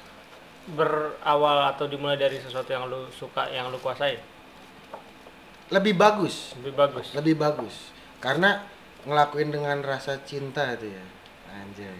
[0.71, 4.19] berawal atau dimulai dari sesuatu yang lu suka, yang lu kuasai?
[5.69, 7.07] lebih bagus Lebih bagus.
[7.13, 7.75] lebih bagus
[8.17, 8.65] karena
[9.01, 11.03] ngelakuin dengan rasa cinta itu ya
[11.51, 11.93] anjay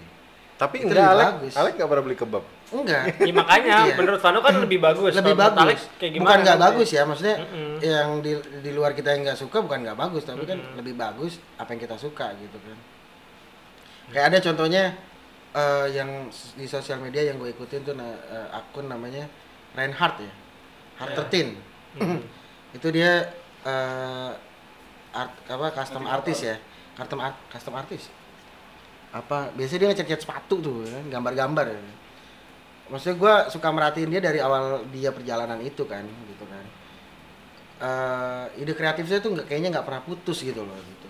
[0.58, 1.54] Tapi Itu enggak lebih Alek, bagus.
[1.54, 2.44] Alek enggak pernah beli kebab.
[2.72, 3.94] enggak Ya, makanya Iya.
[3.96, 5.12] menurut Vano kan lebih bagus.
[5.14, 6.24] lebih menurut bagus Alex kayak gimana?
[6.26, 7.72] bukan nggak bagus ya maksudnya Mm-mm.
[7.80, 11.38] yang di di luar kita yang nggak suka bukan nggak bagus tapi kan lebih bagus
[11.56, 12.78] apa yang kita suka gitu kan
[14.10, 14.84] kayak ada contohnya
[15.56, 19.26] eh, yang di sosial media yang gue ikutin tuh eh, akun namanya
[19.74, 20.34] Reinhardt ya.
[21.00, 23.34] Heart 13 itu dia
[23.66, 24.32] eh,
[25.10, 26.56] art apa custom artist ya.
[26.98, 28.14] Custom art custom artist.
[29.10, 31.82] Apa biasanya dia ngecat-ngecat sepatu tuh kan gambar-gambar ya.
[32.90, 36.66] maksudnya gue suka merhatiin dia dari awal dia perjalanan itu kan gitu kan.
[37.80, 41.09] Eh, ide kreatifnya tuh nggak kayaknya nggak pernah putus gitu loh gitu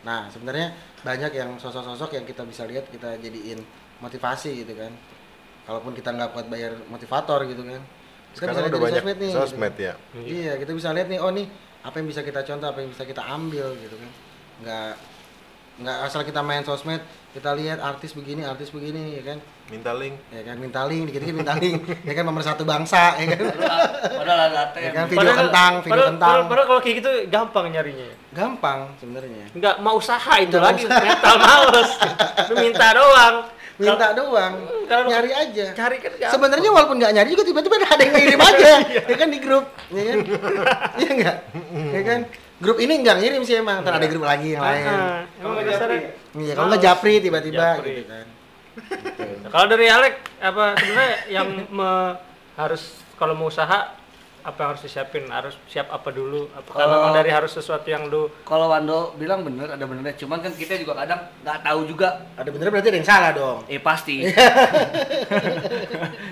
[0.00, 0.72] nah sebenarnya
[1.04, 3.60] banyak yang sosok-sosok yang kita bisa lihat kita jadiin
[4.00, 4.92] motivasi gitu kan
[5.68, 7.82] kalaupun kita nggak kuat bayar motivator gitu kan
[8.30, 9.82] kita Sekarang lihat udah banyak sosmed nih, sosmed gitu.
[9.84, 9.94] ya.
[10.24, 11.46] iya kita bisa lihat nih oh nih
[11.80, 14.10] apa yang bisa kita contoh apa yang bisa kita ambil gitu kan
[14.60, 14.92] nggak
[15.80, 17.00] nggak asal kita main sosmed
[17.32, 19.38] kita lihat artis begini artis begini ya kan
[19.70, 20.14] Minta link.
[20.28, 21.78] ya kan minta link dikit-dikit minta link.
[22.02, 23.40] Ya kan nomor satu bangsa ya kan.
[24.12, 26.26] Padahal ada ya kan video kentang video padahal, kentang.
[26.26, 28.02] padahal- padahal kalau kayak gitu gampang nyarinya.
[28.04, 28.16] ya.
[28.30, 29.44] gampang sebenarnya.
[29.52, 30.98] Nggak mau usaha itu Nggak lagi, usah.
[31.00, 31.90] mental males.
[32.46, 33.36] Lu minta doang.
[33.76, 34.52] minta doang.
[34.84, 35.66] Kalau- nyari aja.
[35.72, 36.32] Cari kan gampang.
[36.34, 38.70] sebenarnya walaupun nggak nyari juga tiba-tiba ada yang ngirim aja.
[39.06, 39.64] Ya kan di grup.
[39.88, 40.18] Ya kan?
[40.98, 41.36] Iya enggak
[41.90, 42.20] ya kan?
[42.60, 43.80] Grup ini nggak ngirim sih emang.
[43.80, 44.84] Ntar ada grup lagi yang lain.
[45.38, 46.10] Emang dasarnya.
[46.36, 48.26] iya kalau nggak japri tiba-tiba gitu kan
[49.40, 52.16] Nah, Kalau dari Alek apa sebenarnya yang me-
[52.54, 52.82] harus
[53.14, 53.96] kalau mau usaha
[54.40, 55.28] apa yang harus disiapin?
[55.28, 56.48] Harus siap apa dulu?
[56.50, 60.16] Apakah Kalau- memang dari harus sesuatu yang lu Kalau Wando bilang bener, ada benernya.
[60.16, 62.24] Cuman kan kita juga kadang nggak tahu juga.
[62.32, 64.24] ada bener berarti ada yang salah dong Eh pasti.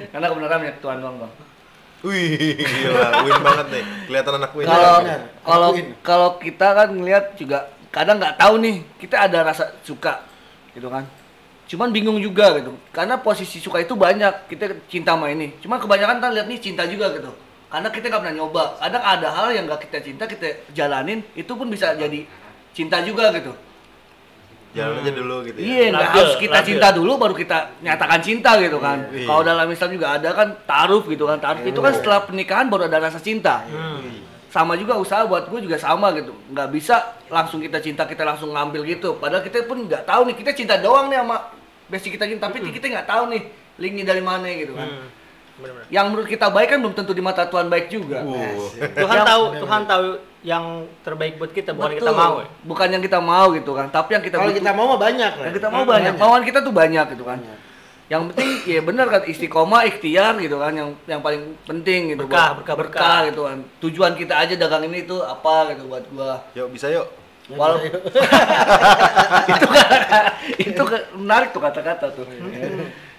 [0.09, 1.33] Karena kebenaran punya Tuhan doang bang.
[1.99, 3.85] Wih, gila, win banget nih.
[4.07, 4.65] Kelihatan anak win.
[4.65, 4.95] Kalau
[5.43, 5.69] kalau
[6.01, 7.59] kalau kita kan ngelihat juga
[7.91, 10.23] kadang nggak tahu nih kita ada rasa suka
[10.73, 11.03] gitu kan.
[11.69, 12.73] Cuman bingung juga gitu.
[12.91, 14.49] Karena posisi suka itu banyak.
[14.49, 15.53] Kita cinta sama ini.
[15.61, 17.29] Cuman kebanyakan kita lihat nih cinta juga gitu.
[17.69, 18.65] Karena kita nggak pernah nyoba.
[18.81, 22.25] Kadang ada hal yang nggak kita cinta kita jalanin itu pun bisa jadi
[22.73, 23.53] cinta juga gitu.
[24.73, 25.65] Jalan aja dulu gitu ya.
[25.65, 26.69] Iya, nggak harus kita labil.
[26.73, 29.05] cinta dulu baru kita nyatakan cinta gitu kan.
[29.13, 29.29] Iya.
[29.29, 31.37] Kalau dalam Islam juga ada kan taruh gitu kan.
[31.37, 33.69] Taruh itu kan setelah pernikahan baru ada rasa cinta.
[34.49, 36.33] Sama juga usaha buat gue juga sama gitu.
[36.49, 39.21] Nggak bisa langsung kita cinta kita langsung ngambil gitu.
[39.21, 41.58] Padahal kita pun nggak tahu nih kita cinta doang nih sama
[41.89, 43.43] basic kita cinta, tapi kita nggak tahu nih
[43.79, 44.89] linknya dari mana gitu kan.
[44.89, 45.07] Hmm,
[45.59, 45.87] bener-bener.
[45.89, 48.23] Yang menurut kita baik kan belum tentu di mata Tuhan baik juga.
[48.23, 50.05] Uh, Tuhan tahu Tuhan tahu
[50.47, 50.65] yang
[51.03, 52.23] terbaik buat kita bukan kita Betul.
[52.23, 52.35] mau.
[52.39, 52.47] ya.
[52.63, 55.45] Bukan yang kita mau gitu kan, tapi yang kita kalau kita mau mah banyak lah
[55.49, 57.41] yang kita mau banyak, mauan kita tuh banyak gitu kan.
[57.41, 57.59] Banyak.
[58.09, 62.57] Yang penting ya benar kan istiqomah, ikhtiar gitu kan yang yang paling penting gitu Berkah,
[62.57, 63.19] buat- berkah, berkah.
[63.29, 63.59] gitu kan.
[63.85, 66.41] Tujuan kita aja dagang ini tuh apa gitu buat gua.
[66.57, 67.05] yuk bisa yuk.
[67.49, 67.89] Walaupun
[69.57, 69.91] itu kan
[70.61, 72.29] itu kan menarik tuh kata-kata tuh.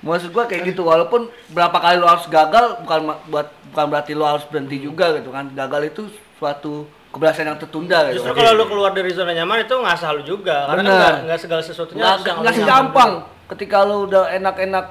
[0.06, 4.24] Maksud gua kayak gitu walaupun berapa kali lu harus gagal bukan buat bukan berarti lu
[4.24, 5.50] harus berhenti juga gitu kan.
[5.58, 6.02] Gagal itu
[6.38, 8.22] suatu keberhasilan yang tertunda gitu.
[8.22, 10.70] Justru kalau lu keluar dari zona nyaman itu nggak asal lu juga.
[10.70, 13.12] Karena nggak nggak segala sesuatunya nggak segampang
[13.50, 14.86] ketika lu udah enak-enak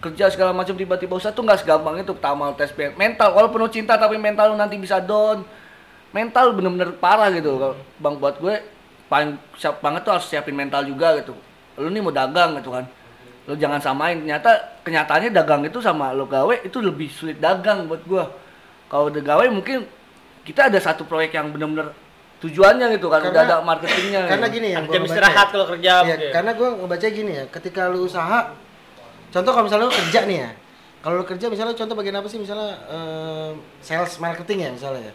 [0.00, 4.00] kerja segala macam tiba-tiba usaha tuh nggak segampang itu tamal tes mental walaupun lu cinta
[4.00, 5.44] tapi mental lu nanti bisa down
[6.10, 8.54] mental bener-bener parah gitu Kalau bang buat gue
[9.10, 11.34] paling siap banget tuh harus siapin mental juga gitu
[11.76, 12.86] lu nih mau dagang gitu kan
[13.44, 14.50] lu jangan samain ternyata
[14.80, 18.30] kenyataannya dagang itu sama lu gawe itu lebih sulit dagang buat gua
[18.86, 19.82] kalau udah gawe mungkin
[20.40, 21.90] kita ada satu proyek yang bener-bener
[22.38, 24.56] tujuannya gitu kan udah Karena- ada marketingnya karena gitu.
[24.56, 25.52] gini ya jam istirahat ya.
[25.52, 26.30] kalau kerja Iya, mungkin.
[26.32, 28.40] karena gue ngebaca gini ya ketika lu usaha
[29.28, 30.50] contoh kalau misalnya lu kerja nih ya
[31.00, 33.50] kalau lu kerja misalnya contoh bagian apa sih misalnya eh,
[33.80, 35.14] sales marketing ya misalnya ya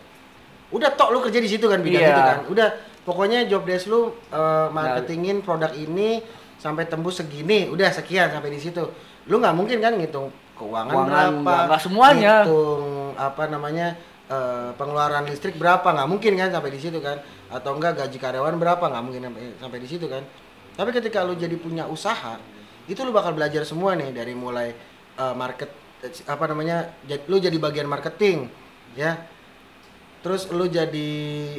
[0.69, 2.11] udah tok lu kerja di situ kan bidang Iya.
[2.11, 2.67] itu kan udah
[3.05, 6.19] pokoknya job desk lu eh, marketingin produk ini
[6.57, 8.81] sampai tembus segini udah sekian sampai di situ.
[9.25, 12.35] Lu nggak mungkin kan ngitung keuangan, Keuangan berapa, nggak- semuanya.
[12.43, 12.85] hitung
[13.15, 13.87] apa namanya
[14.25, 17.21] eh, pengeluaran listrik berapa nggak mungkin kan sampai di situ kan.
[17.47, 20.25] Atau enggak gaji karyawan berapa nggak mungkin sampai, sampai di situ kan.
[20.75, 22.35] Tapi ketika lu jadi punya usaha
[22.85, 24.73] itu lu bakal belajar semua nih dari mulai
[25.15, 25.69] eh, market
[26.25, 26.93] apa namanya
[27.25, 28.45] lu jadi bagian marketing
[28.93, 29.17] ya
[30.25, 31.11] terus lu jadi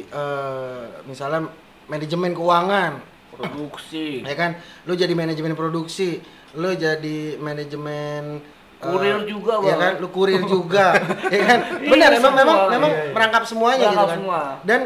[0.03, 1.47] eh, misalnya
[1.87, 2.99] manajemen keuangan.
[3.31, 4.27] Produksi.
[4.27, 4.59] Ya kan?
[4.83, 6.19] Lu jadi manajemen produksi.
[6.53, 9.93] Lu jadi manajemen eh, Kurir juga, ya kan?
[9.97, 10.99] Lu kurir juga
[11.33, 11.59] ya kan?
[11.77, 12.41] Iya, benar memang semua.
[12.43, 13.13] memang memang Iya, iya.
[13.13, 14.17] merangkap semuanya gitu Merangkap kan?
[14.19, 14.41] semua.
[14.63, 14.81] dan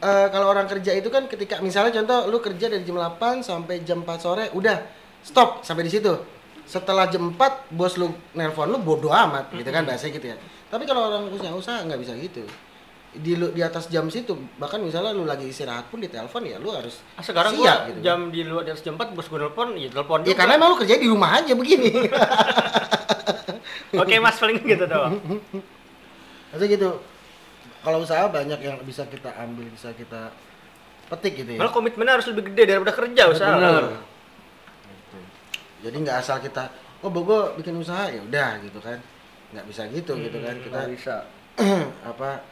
[0.00, 3.84] eh, kalau orang kerja itu kan ketika misalnya contoh lu kerja dari jam 8 sampai
[3.84, 4.76] jam 4 sore udah
[5.20, 6.12] stop sampai di situ.
[6.64, 10.36] Setelah jam 4 bos lu nelpon lu bodo amat gitu kan bahasa gitu ya.
[10.66, 12.42] Tapi kalau orang usaha usaha nggak bisa gitu
[13.16, 16.56] di lu- di atas jam situ bahkan misalnya lu lagi istirahat pun di telepon ya
[16.56, 17.98] lu harus Ah, sekarang siap gua gitu.
[18.00, 20.38] jam di luar di atas jam 4 bos gue nelpon, ya telepon Ya juga.
[20.38, 21.90] karena emang lu kerja di rumah aja begini.
[23.96, 25.16] Oke Mas paling gitu doang.
[26.50, 26.90] Maksudnya gitu.
[27.80, 30.34] Kalau usaha banyak yang bisa kita ambil, bisa kita
[31.06, 31.58] petik gitu ya.
[31.58, 33.54] Malah komitmennya harus lebih gede daripada kerja usaha.
[33.54, 33.84] Bener.
[34.82, 35.18] Gitu.
[35.82, 36.66] Jadi nggak asal kita,
[37.00, 38.98] oh bogo bikin usaha ya udah gitu kan.
[39.54, 40.54] Nggak bisa gitu gitu kan.
[40.58, 41.14] Kita nggak bisa
[42.10, 42.42] apa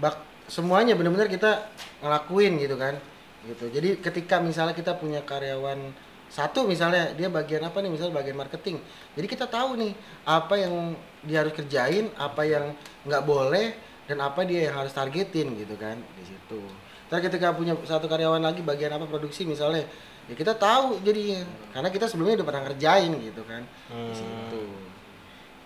[0.00, 0.18] bak
[0.48, 1.68] semuanya benar-benar kita
[2.04, 2.96] ngelakuin gitu kan.
[3.44, 3.68] Gitu.
[3.68, 5.92] Jadi ketika misalnya kita punya karyawan
[6.32, 7.92] satu misalnya dia bagian apa nih?
[7.92, 8.80] Misalnya bagian marketing.
[9.14, 9.92] Jadi kita tahu nih
[10.24, 12.72] apa yang dia harus kerjain apa yang
[13.04, 13.76] nggak boleh
[14.08, 16.60] dan apa dia yang harus targetin gitu kan di situ.
[17.08, 19.84] Ntar ketika punya satu karyawan lagi bagian apa produksi misalnya
[20.26, 21.44] ya kita tahu jadinya.
[21.70, 24.64] Karena kita sebelumnya udah pernah ngerjain gitu kan di situ.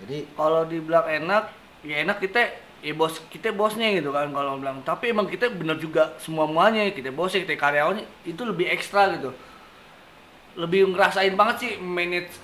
[0.04, 1.44] Jadi kalau dibilang enak
[1.86, 4.82] ya enak kita ya bos kita bosnya gitu kan kalau bilang.
[4.86, 9.34] Tapi emang kita bener juga semua muanya kita bosnya kita karyawannya itu lebih ekstra gitu.
[10.58, 12.34] Lebih ngerasain banget sih manage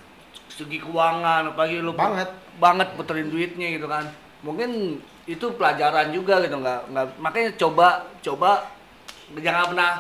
[0.55, 2.31] segi keuangan apalagi lu Banget.
[2.63, 4.07] banget puterin duitnya gitu kan.
[4.47, 8.69] Mungkin itu pelajaran juga gitu nggak nggak makanya coba coba
[9.41, 9.93] jangan pernah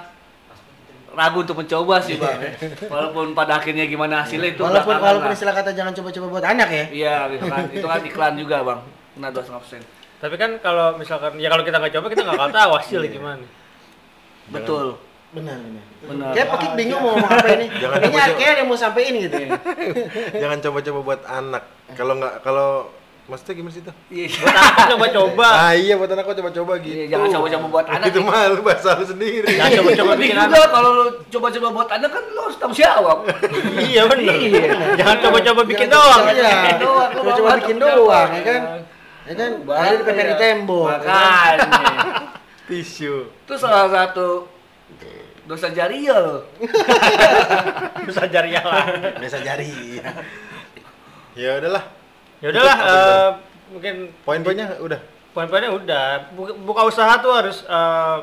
[1.14, 2.58] ragu untuk mencoba sih bang.
[2.90, 5.36] Walaupun pada akhirnya gimana hasilnya itu walaupun walaupun lah.
[5.38, 6.84] istilah kata jangan coba-coba buat anak ya.
[6.90, 8.80] Iya gitu kan, itu kan iklan juga bang,
[9.14, 9.82] kena dua setengah persen.
[10.16, 13.44] Tapi kan kalau misalkan ya kalau kita nggak coba kita nggak tahu hasilnya gimana.
[14.46, 15.00] Betul.
[15.30, 16.30] benar benar Benar.
[16.30, 18.38] kayak pekik bingung mau ngomong apa ini Jangan kayaknya coba-coba.
[18.38, 19.36] kayak ada yang mau sampein gitu
[20.42, 21.62] Jangan coba-coba buat anak.
[21.92, 22.68] Kalau nggak kalau
[23.24, 23.94] maksudnya gimana sih tuh?
[24.06, 24.28] Iya.
[24.30, 25.46] Buat aku coba-coba.
[25.50, 26.94] Ah iya buat anak kok coba-coba gitu.
[26.94, 28.06] Iya, jangan coba-coba buat anak.
[28.06, 29.48] Itu mah lu bahasa lu sendiri.
[29.50, 30.70] Jangan coba-coba bikin juga anak.
[30.70, 33.18] kalau lu coba-coba buat anak kan lu harus tanggung jawab.
[33.82, 34.34] Iya benar.
[34.94, 36.20] Jangan coba-coba bikin Jangan doang.
[36.22, 36.78] coba-coba Bikin Iya.
[36.78, 38.62] doang, bawa bikin doang, ya kan?
[39.24, 41.56] Ya kan ada di di tembok ya kan?
[41.56, 42.02] Makanya.
[42.68, 43.28] Tisu.
[43.44, 44.48] Itu salah satu
[45.44, 46.40] dosa jariah loh.
[48.08, 48.84] Bisa jariah lah.
[49.20, 50.00] biasa jari
[51.36, 51.84] Ya udahlah.
[52.40, 53.30] Ya udahlah eh,
[53.72, 53.94] mungkin
[54.24, 55.00] Poin-poinnya udah.
[55.34, 56.30] poin-poinnya udah.
[56.32, 58.18] Buka, buka usaha tuh harus eh,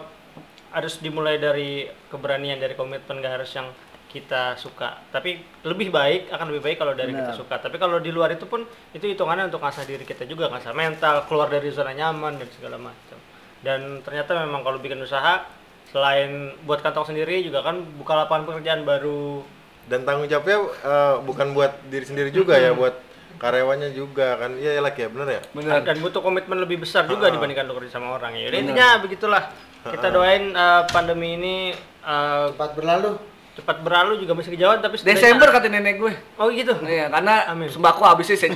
[0.71, 3.67] harus dimulai dari keberanian dari komitmen gak harus yang
[4.11, 7.39] kita suka tapi lebih baik akan lebih baik kalau dari kita Benar.
[7.39, 10.75] suka tapi kalau di luar itu pun itu hitungannya untuk ngasah diri kita juga ngasah
[10.75, 13.17] mental keluar dari zona nyaman dan segala macam
[13.63, 15.47] dan ternyata memang kalau bikin usaha
[15.87, 19.43] selain buat kantong sendiri juga kan buka lapangan pekerjaan baru
[19.81, 22.93] Dan tanggung jawabnya eh, bukan buat diri sendiri juga ya, buat
[23.35, 24.53] karyawannya juga kan.
[24.53, 25.41] Iya ya Lak ya, bener ya?
[25.51, 25.81] Benar.
[25.81, 27.33] dan butuh komitmen lebih besar juga Ah.
[27.33, 29.49] dibandingkan lo kerja sama orang ya intinya begitulah
[29.83, 31.55] kita doain eh, pandemi ini
[32.03, 33.17] eh, cepat berlalu
[33.51, 36.13] cepat berlalu juga masih kejauhan tapi Desember kata nenek gue.
[36.39, 37.67] oh gitu Iya, karena Amin.
[37.67, 38.55] sembako habisnya sen.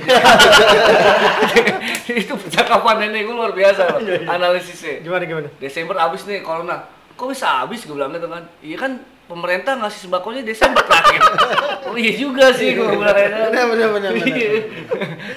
[2.08, 5.04] itu percakapan nenek gue luar biasa loh, analisisnya.
[5.04, 6.88] gimana gimana Desember habis nih corona.
[7.12, 8.44] Kok bisa habis gue bilang gitu kan?
[8.60, 8.92] Iya kan
[9.26, 11.20] pemerintah ngasih sembakonya Desember terakhir.
[11.90, 13.50] oh iya juga sih gue bilang ya.
[13.50, 14.12] Benar, benar, benar.
[14.14, 14.50] Iya.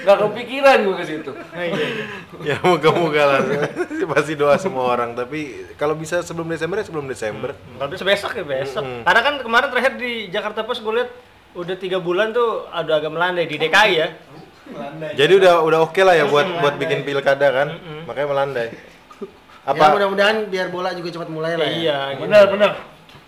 [0.06, 1.30] Gak kepikiran gue ke situ.
[1.34, 2.04] Oh, iya, iya.
[2.54, 3.40] ya moga-moga lah.
[4.14, 7.50] Pasti doa semua orang, tapi kalau bisa sebelum Desember ya sebelum Desember.
[7.78, 9.02] kalau bisa besok ya besok Mm-mm.
[9.06, 11.10] karena kan kemarin terakhir di Jakarta Post gue lihat
[11.50, 14.08] udah tiga bulan tuh ada agak melandai di DKI ya
[15.18, 17.68] Jadi udah udah oke lah ya buat buat bikin pilkada kan.
[18.06, 18.68] Makanya melandai.
[18.70, 22.22] ya Apa mudah-mudahan biar bola juga cepat mulai lah ya iya gitu.
[22.30, 22.70] Benar, benar.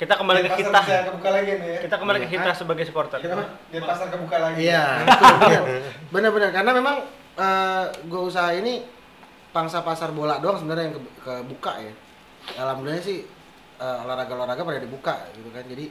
[0.02, 1.80] Kita kembali ke kita bisa kebuka lagi nih ya.
[1.86, 3.18] kita kembali ke kita sebagai supporter.
[3.70, 4.66] Biar pasar kebuka lagi.
[4.66, 4.82] iya
[6.14, 6.96] benar-benar karena memang
[7.38, 8.82] eh, gue usaha ini
[9.54, 11.92] pangsa pasar bola doang sebenarnya yang ke- kebuka ya.
[12.58, 13.22] Alhamdulillah sih
[13.78, 15.62] eh, olahraga-olahraga pada dibuka gitu kan.
[15.70, 15.86] Jadi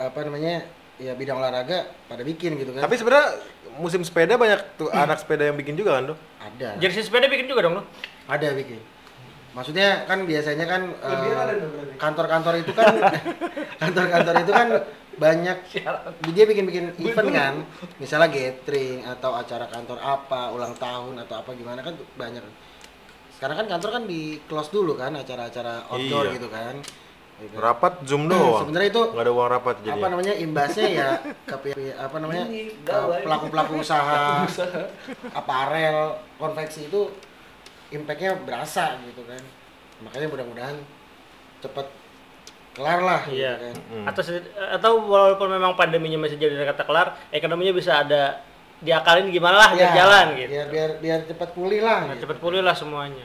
[0.00, 0.64] apa namanya
[0.96, 2.88] ya bidang olahraga pada bikin gitu kan.
[2.88, 3.36] Tapi sebenarnya
[3.76, 6.18] musim sepeda banyak tuh anak sepeda yang bikin juga kan tuh.
[6.40, 6.80] ada.
[6.80, 7.84] Jersey sepeda bikin juga dong lo
[8.26, 8.80] ada bikin
[9.56, 11.08] maksudnya kan biasanya kan eh,
[11.56, 11.96] dong berarti.
[11.96, 12.92] kantor-kantor itu kan
[13.82, 14.68] kantor-kantor itu kan
[15.16, 15.58] banyak
[16.36, 17.54] dia bikin-bikin event kan
[17.96, 22.44] misalnya gathering atau acara kantor apa ulang tahun atau apa gimana kan banyak
[23.40, 26.34] sekarang kan kantor kan di close dulu kan acara-acara outdoor Iya.
[26.36, 26.76] gitu kan
[27.36, 27.52] Gitu.
[27.52, 28.64] Rapat zoom doang.
[28.64, 30.00] sebenarnya itu nggak ada uang rapat jadi.
[30.00, 31.08] apa namanya imbasnya ya
[31.44, 31.56] ke
[31.92, 32.44] apa namanya
[33.20, 34.48] pelaku-pelaku usaha
[35.36, 37.12] aparel konveksi itu
[37.88, 39.38] impactnya berasa gitu kan
[39.98, 40.76] makanya mudah-mudahan
[41.58, 41.86] cepet
[42.72, 43.52] kelar lah Iya.
[43.52, 43.74] gitu kan
[44.06, 48.44] Atau se- atau walaupun memang pandeminya masih jadi kata kelar, ekonominya bisa ada
[48.76, 50.50] diakalin gimana lah biar Ya, jalan gitu.
[50.52, 52.28] biar biar biar cepat pulih lah Nah, gitu.
[52.28, 53.24] cepet pulih lah semuanya.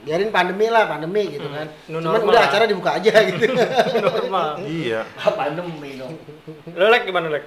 [0.00, 3.44] Biarin pandemi lah pandemi gitu kan New cuman normal udah acara dibuka aja gitu
[4.06, 4.60] Normal.
[4.60, 5.00] Iya.
[5.40, 6.16] pandemi dong
[6.72, 7.44] Lo lek gimana lek?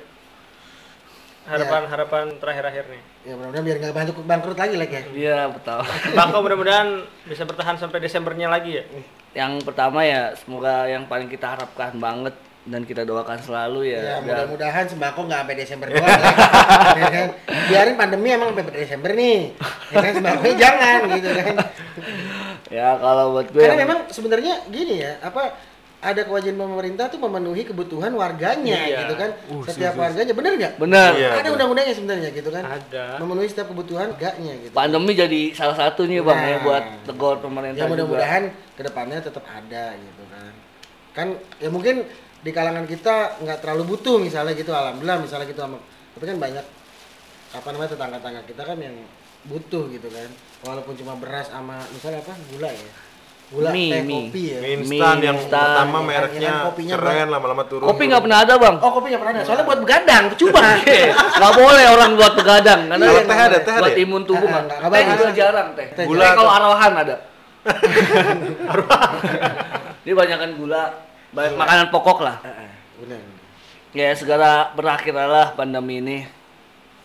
[1.43, 3.01] Harapan harapan terakhir-akhir nih.
[3.23, 5.01] ya mudah-mudahan biar nggak bantu bangkrut lagi lah ya.
[5.05, 5.79] Iya betul.
[6.17, 6.87] Bako mudah-mudahan
[7.23, 8.85] bisa bertahan sampai Desembernya lagi ya.
[9.33, 12.31] yang pertama ya semoga yang paling kita harapkan banget
[12.63, 16.05] dan kita doakan selalu ya, ya biar- mudah-mudahan sembako nggak sampai Desember doang
[17.01, 17.27] ya kan?
[17.67, 19.39] Biarin pandemi emang sampai Desember nih.
[19.89, 21.55] Ya kan sembako jangan gitu kan.
[22.71, 25.53] Ya kalau buat gue karena yang- memang sebenarnya gini ya apa
[26.03, 29.07] ada kewajiban pemerintah tuh memenuhi kebutuhan warganya Iya.
[29.07, 29.29] gitu kan?
[29.63, 30.73] Setiap warganya bener nggak?
[30.75, 31.11] Bener.
[31.15, 31.29] Iya.
[31.39, 32.63] ada undang-undangnya sebenarnya gitu kan?
[32.67, 33.23] Ada.
[33.23, 34.75] memenuhi setiap kebutuhan warganya gitu.
[34.75, 36.61] Pandemi jadi salah satunya bang ya Nah.
[36.61, 38.43] buat tegur pemerintah ya mudah-mudahan
[38.75, 40.51] ke depannya tetap ada gitu kan.
[41.13, 41.27] Kan
[41.57, 42.03] ya mungkin
[42.43, 45.79] di kalangan kita nggak terlalu butuh misalnya gitu alhamdulillah misalnya gitu sama
[46.11, 46.65] tapi kan banyak
[47.53, 48.95] apa namanya tetangga-tetangga kita kan yang
[49.45, 50.27] butuh gitu kan.
[50.63, 52.91] Walaupun cuma beras sama misalnya apa gula ya
[53.53, 54.15] gula Mie, teh mie.
[54.25, 54.57] kopi ya.
[54.57, 55.67] Mie Mie instan yang instan.
[55.69, 57.85] pertama mereknya kopinya keren lama-lama turun.
[57.85, 58.75] kopi nggak pernah ada bang?
[58.77, 59.43] Oh kopi nggak pernah ada.
[59.43, 60.59] Soalnya buat begadang coba
[61.37, 62.79] nggak boleh orang buat begadang.
[62.87, 64.01] Karena Kalau yang teh ada, teh ada buat ya?
[64.01, 65.87] imun tubuh Ah, nggak nggak- teh juga jarang teh.
[65.93, 66.35] Teh gula jarang.
[66.35, 67.15] kalau arahan ada.
[70.03, 70.81] Ini banyakan gula
[71.31, 72.35] banyak makanan pokok lah.
[72.41, 73.19] Ah, ah, benar
[73.93, 76.17] ya segera berakhirlah pandemi ini.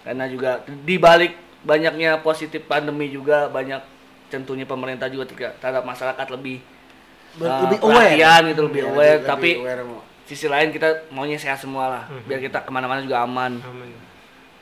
[0.00, 3.97] Karena juga di balik banyaknya positif pandemi juga banyak
[4.28, 6.60] tentunya pemerintah juga tidak terhadap masyarakat lebih
[7.38, 8.12] lebih aware.
[8.12, 10.00] perhatian gitu lebih Iya, aware lebih tapi aware mau.
[10.24, 13.92] sisi lain kita maunya sehat semua lah biar kita ke mana-mana juga aman Amin.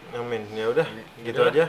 [0.09, 0.43] Amin.
[0.55, 0.87] Ya udah,
[1.21, 1.67] gitu aja.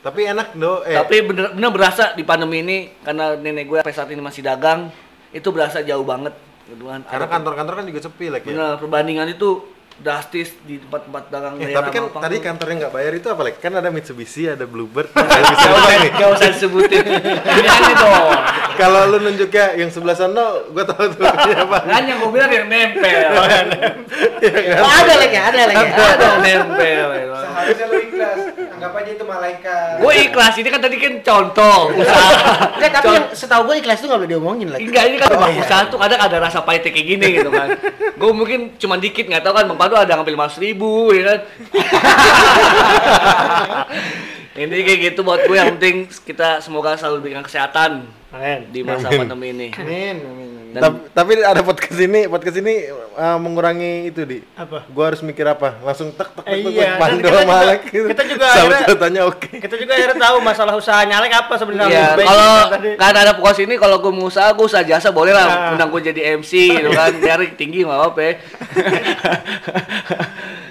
[0.00, 0.80] Tapi enak do.
[0.82, 4.40] Eh, tapi bener, bener berasa di pandemi ini karena nenek gue sampai saat ini masih
[4.40, 4.88] dagang
[5.30, 6.30] itu berasa jauh banget
[6.64, 7.02] kan.
[7.04, 8.50] karena kantor-kantor kan juga sepi lagi ya.
[8.50, 9.66] bener perbandingan itu
[10.02, 12.44] drastis di tempat-tempat dagang Eh, daerah tapi kan Mampang tadi tuh.
[12.44, 13.56] kantor yang nggak bayar itu apa lagi?
[13.56, 16.10] Kan ada Mitsubishi, ada Bluebird, ada bisa apa nih?
[16.12, 17.04] Gak usah disebutin.
[17.32, 18.26] Ini aja dong.
[18.72, 21.78] Kalau lu nunjuknya yang sebelah sana, gua tahu tuh siapa.
[21.82, 23.30] Kan yang gue bilang yang nempel.
[23.32, 27.06] Oh, ada lagi ada lagi Ada yang nempel.
[27.32, 28.40] Seharusnya lu ikhlas.
[28.82, 30.02] Anggap aja itu malaikat.
[30.02, 32.30] Gue ikhlas ini kan tadi kan contoh usaha.
[32.74, 34.90] Enggak, tapi yang setahu gue ikhlas itu nggak boleh diomongin lagi.
[34.90, 35.62] Enggak, ini kan Oh, iya.
[35.62, 37.78] usaha tuh kadang ada rasa pahitnya kayak gini gitu kan.
[38.18, 41.38] Gue mungkin cuma dikit nggak tahu kan bang Padu ada ngambil lima ribu ya kan.
[44.58, 48.60] ini kayak gitu buat gue yang penting kita semoga selalu diberikan kesehatan Amin.
[48.68, 49.68] di masa pandemi ini.
[49.72, 50.48] Amin, amin, amin.
[50.72, 52.74] Dan- Tapi, tapi ada podcast ini, podcast ini
[53.12, 54.40] uh, mengurangi itu di.
[54.56, 54.88] Apa?
[54.88, 55.76] Gua harus mikir apa?
[55.78, 58.06] Langsung tek tek tek Eh, tek, iya, Pando kita juga- Malek gitu.
[58.08, 59.48] kita juga akhirnya- tanya oke.
[59.60, 62.16] Kita juga akhirnya tahu masalah usaha nyalek apa sebenarnya.
[62.16, 62.52] Iya, kalau
[62.96, 65.70] kan ada pokok ini kalau gue mau usaha, gue usaha jasa boleh lah Nah.
[65.76, 68.20] undang gue jadi MC gitu kan, nyari tinggi nggak apa-apa.
[68.24, 68.32] ya.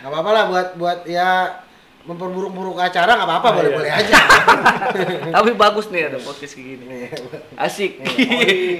[0.01, 1.61] Nggak apa-apa lah buat buat ya
[2.05, 4.17] memperburuk-buruk acara nggak apa-apa boleh-boleh aja.
[5.37, 7.07] Tapi bagus nih ada podcast kayak gini,
[7.57, 7.91] asik.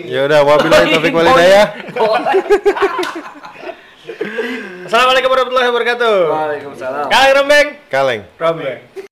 [0.10, 1.66] Ya udah, wabillahi taufiq walhidayah.
[4.92, 6.16] Assalamualaikum warahmatullahi wabarakatuh.
[6.28, 7.06] Waalaikumsalam.
[7.08, 7.68] Kang Rombeng.
[7.88, 8.22] Kaleng.
[8.36, 9.10] Rombeng.